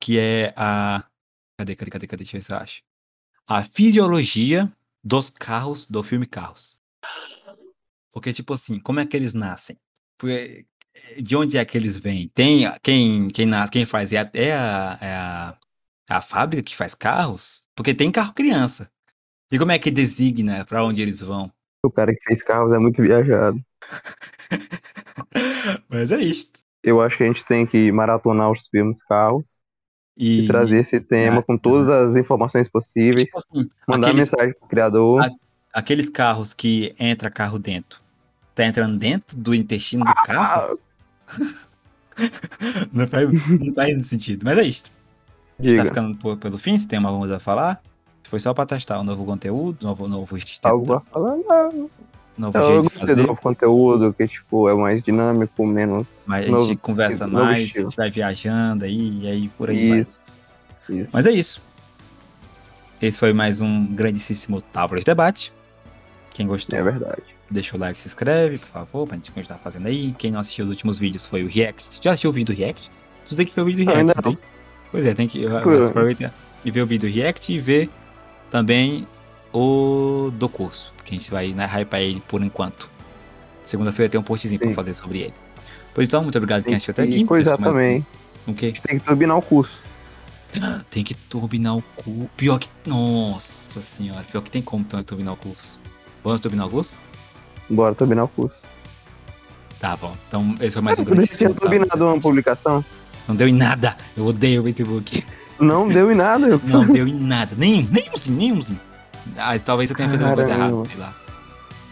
que 0.00 0.18
é 0.18 0.52
a. 0.56 1.04
Cadê, 1.58 1.76
cadê, 1.76 1.90
cadê, 1.90 2.06
cadê? 2.06 2.24
Deixa 2.24 2.36
eu 2.36 2.40
ver 2.40 2.44
se 2.44 2.52
eu 2.52 2.56
acho. 2.56 2.82
A 3.46 3.62
fisiologia 3.62 4.72
dos 5.02 5.30
carros 5.30 5.86
do 5.86 6.02
filme 6.02 6.26
Carros. 6.26 6.80
Porque, 8.10 8.32
tipo 8.32 8.54
assim, 8.54 8.80
como 8.80 9.00
é 9.00 9.06
que 9.06 9.16
eles 9.16 9.34
nascem? 9.34 9.78
Porque, 10.16 10.66
de 11.20 11.36
onde 11.36 11.58
é 11.58 11.64
que 11.64 11.76
eles 11.76 11.96
vêm? 11.96 12.28
Tem 12.28 12.64
quem, 12.82 13.28
quem, 13.28 13.46
nasce, 13.46 13.72
quem 13.72 13.84
faz 13.84 14.12
é 14.12 14.18
a, 14.18 14.30
é 14.34 14.52
a, 14.52 14.98
é 15.00 15.64
é 16.08 16.14
a 16.14 16.22
fábrica 16.22 16.62
que 16.62 16.76
faz 16.76 16.94
carros? 16.94 17.62
Porque 17.74 17.94
tem 17.94 18.10
carro 18.10 18.34
criança. 18.34 18.90
E 19.50 19.58
como 19.58 19.72
é 19.72 19.78
que 19.78 19.90
designa 19.90 20.64
pra 20.64 20.84
onde 20.84 21.00
eles 21.00 21.20
vão? 21.20 21.52
O 21.86 21.90
cara 21.90 22.14
que 22.14 22.22
fez 22.24 22.42
carros 22.42 22.72
é 22.72 22.78
muito 22.78 23.02
viajado. 23.02 23.58
Mas 25.90 26.10
é 26.12 26.18
isso. 26.18 26.52
Eu 26.82 27.00
acho 27.00 27.16
que 27.16 27.22
a 27.22 27.26
gente 27.26 27.44
tem 27.44 27.66
que 27.66 27.90
maratonar 27.92 28.50
os 28.50 28.66
filmes 28.68 29.02
carros 29.02 29.62
e, 30.16 30.40
E, 30.40 30.46
trazer 30.46 30.78
esse 30.80 31.00
tema 31.00 31.40
Ah, 31.40 31.42
com 31.42 31.56
todas 31.56 31.88
as 31.88 32.16
informações 32.16 32.68
possíveis, 32.68 33.24
tipo 33.24 33.38
assim, 33.38 33.68
mandar 33.88 34.08
aqueles, 34.08 34.30
mensagem 34.30 34.54
pro 34.58 34.68
criador. 34.68 35.22
a- 35.22 35.30
aqueles 35.72 36.10
carros 36.10 36.52
que 36.54 36.94
entra 36.98 37.30
carro 37.30 37.58
dentro. 37.58 38.00
Tá 38.54 38.66
entrando 38.66 38.96
dentro 38.98 39.36
do 39.36 39.54
intestino 39.54 40.04
do 40.04 40.14
carro? 40.14 40.78
Não 42.92 43.08
faz, 43.08 43.28
não 43.32 43.74
faz 43.74 44.06
sentido. 44.06 44.44
Mas 44.44 44.56
é 44.58 44.62
isso. 44.62 44.84
A 45.58 45.62
gente 45.62 45.76
tá 45.76 45.82
diga, 45.82 45.94
ficando 45.94 46.16
por- 46.16 46.36
pelo 46.38 46.58
fim, 46.58 46.78
se 46.78 46.86
tem 46.86 46.96
alguma 46.98 47.18
coisa 47.18 47.36
a 47.38 47.40
falar. 47.40 47.82
Foi 48.34 48.40
só 48.40 48.52
pra 48.52 48.66
testar 48.66 48.98
um 49.00 49.04
novo 49.04 49.24
conteúdo, 49.24 49.78
novo, 49.80 50.08
novo 50.08 50.36
de 50.36 50.58
algo 50.64 50.84
pra 50.84 51.00
falar? 51.12 51.36
Não, 52.36 52.50
novo 52.50 52.58
eu 52.58 52.82
jeito 52.82 53.06
de 53.14 53.22
novo 53.22 53.40
conteúdo, 53.40 54.12
que 54.12 54.26
tipo, 54.26 54.68
é 54.68 54.74
mais 54.74 55.00
dinâmico, 55.04 55.64
menos. 55.64 56.24
Mas 56.26 56.44
a 56.46 56.50
novo- 56.50 56.64
gente 56.64 56.78
conversa 56.78 57.28
mais, 57.28 57.70
a 57.76 57.80
gente 57.82 57.96
vai 57.96 58.10
viajando 58.10 58.84
aí, 58.86 59.20
e 59.22 59.28
aí 59.28 59.48
por 59.50 59.70
aí 59.70 59.88
vai. 59.88 60.00
Isso. 60.00 60.20
Isso. 60.88 61.10
Mas 61.12 61.26
é 61.26 61.30
isso. 61.30 61.62
Esse 63.00 63.16
foi 63.20 63.32
mais 63.32 63.60
um 63.60 63.86
grandíssimo 63.86 64.60
Távola 64.60 64.98
de 64.98 65.06
Debate. 65.06 65.52
Quem 66.30 66.48
gostou, 66.48 66.76
É 66.76 66.82
verdade. 66.82 67.22
deixa 67.48 67.76
o 67.76 67.78
like, 67.78 67.96
se 67.96 68.08
inscreve, 68.08 68.58
por 68.58 68.66
favor, 68.66 69.06
pra 69.06 69.14
gente 69.16 69.30
continuar 69.30 69.60
fazendo 69.60 69.86
aí. 69.86 70.12
Quem 70.18 70.32
não 70.32 70.40
assistiu 70.40 70.64
os 70.64 70.72
últimos 70.72 70.98
vídeos 70.98 71.24
foi 71.24 71.44
o 71.44 71.48
React. 71.48 72.00
Já 72.02 72.10
assistiu 72.10 72.30
o 72.30 72.32
vídeo 72.32 72.52
do 72.52 72.58
React? 72.58 72.90
Tu 73.26 73.36
tem 73.36 73.46
que 73.46 73.54
ver 73.54 73.62
o 73.62 73.64
vídeo 73.66 73.84
do 73.84 73.92
React, 73.92 74.00
ainda 74.00 74.14
não 74.16 74.32
tem? 74.34 74.38
Pois 74.90 75.06
é, 75.06 75.14
tem 75.14 75.28
que 75.28 75.46
aproveitar 75.46 76.34
e 76.64 76.70
ver 76.72 76.82
o 76.82 76.86
vídeo 76.88 77.08
do 77.08 77.14
React 77.14 77.52
e 77.52 77.58
ver 77.60 77.88
também 78.54 79.04
o 79.52 80.30
do 80.32 80.48
curso. 80.48 80.92
Que 81.04 81.16
a 81.16 81.18
gente 81.18 81.28
vai 81.28 81.52
né, 81.52 81.66
hypar 81.66 82.00
ele 82.00 82.22
por 82.28 82.40
enquanto. 82.40 82.88
Segunda-feira 83.64 84.08
tem 84.08 84.20
um 84.20 84.22
postzinho 84.22 84.60
pra 84.60 84.68
Sim. 84.68 84.74
fazer 84.74 84.94
sobre 84.94 85.22
ele. 85.22 85.34
Pois 85.92 86.06
então, 86.06 86.22
muito 86.22 86.38
obrigado 86.38 86.62
quem 86.62 86.76
assistiu 86.76 86.92
até 86.92 87.02
aqui. 87.02 87.24
mais 87.24 87.48
um- 87.48 87.56
também. 87.56 88.06
O 88.46 88.54
quê? 88.54 88.66
A 88.66 88.68
gente 88.68 88.82
tem 88.82 88.98
que 89.00 89.04
turbinar 89.04 89.36
o 89.36 89.42
curso. 89.42 89.82
Tem 90.88 91.02
que 91.02 91.14
turbinar 91.14 91.76
o 91.76 91.82
cu. 91.96 92.30
Pior 92.36 92.60
que. 92.60 92.68
Nossa 92.86 93.80
senhora, 93.80 94.22
pior 94.22 94.40
que 94.40 94.52
tem 94.52 94.62
como 94.62 94.84
então, 94.86 95.02
turbinar 95.02 95.34
o 95.34 95.36
curso. 95.36 95.80
Vamos 96.22 96.40
turbinar 96.40 96.68
o 96.68 96.70
curso? 96.70 97.00
Bora 97.68 97.92
turbinar 97.92 98.26
o 98.26 98.28
curso. 98.28 98.64
Tá 99.80 99.96
bom. 99.96 100.16
Então, 100.28 100.54
esse 100.60 100.74
foi 100.74 100.82
mais 100.82 101.00
um 101.00 101.04
grande 101.04 101.26
você 101.26 101.38
tinha 101.38 101.52
turbinado 101.52 102.04
uma 102.04 102.20
publicação? 102.20 102.84
Não 103.26 103.34
deu 103.34 103.48
em 103.48 103.52
nada. 103.52 103.96
Eu 104.16 104.26
odeio 104.26 104.60
o 104.60 104.64
Facebook. 104.64 105.24
Não 105.58 105.88
deu 105.88 106.10
em 106.10 106.14
nada. 106.14 106.60
Não 106.64 106.86
deu 106.86 107.06
em 107.06 107.14
nada. 107.14 107.54
Nenhum, 107.56 107.88
nenhumzinho, 107.90 108.36
nenhumzinho. 108.36 108.80
Ah, 109.36 109.58
talvez 109.58 109.90
eu 109.90 109.96
tenha 109.96 110.08
feito 110.08 110.22
alguma 110.22 110.36
coisa 110.36 110.50
errada, 110.50 110.84
sei 110.86 110.96
lá. 110.96 111.14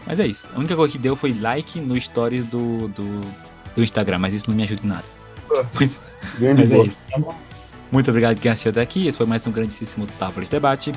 Mas 0.05 0.19
é 0.19 0.27
isso. 0.27 0.51
A 0.53 0.59
única 0.59 0.75
coisa 0.75 0.91
que 0.91 0.97
deu 0.97 1.15
foi 1.15 1.33
like 1.33 1.79
no 1.79 1.99
stories 1.99 2.45
do, 2.45 2.89
do, 2.89 3.21
do 3.75 3.83
Instagram, 3.83 4.19
mas 4.19 4.33
isso 4.33 4.49
não 4.49 4.57
me 4.57 4.63
ajuda 4.63 4.81
em 4.83 4.87
nada. 4.87 5.05
Mas, 5.73 5.99
é 6.71 6.77
isso. 6.83 7.03
Muito 7.91 8.09
obrigado 8.09 8.39
quem 8.39 8.51
assistiu 8.51 8.71
até 8.71 8.81
aqui. 8.81 9.07
Esse 9.07 9.17
foi 9.17 9.27
mais 9.27 9.45
um 9.45 9.51
grandíssimo 9.51 10.07
Távola 10.19 10.43
de 10.43 10.51
Debate. 10.51 10.91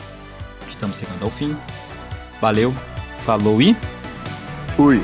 Estamos 0.68 0.98
chegando 0.98 1.22
ao 1.22 1.31
fim. 1.31 1.57
Valeu, 2.40 2.74
falou 3.24 3.61
e. 3.61 3.76
Fui. 4.76 5.02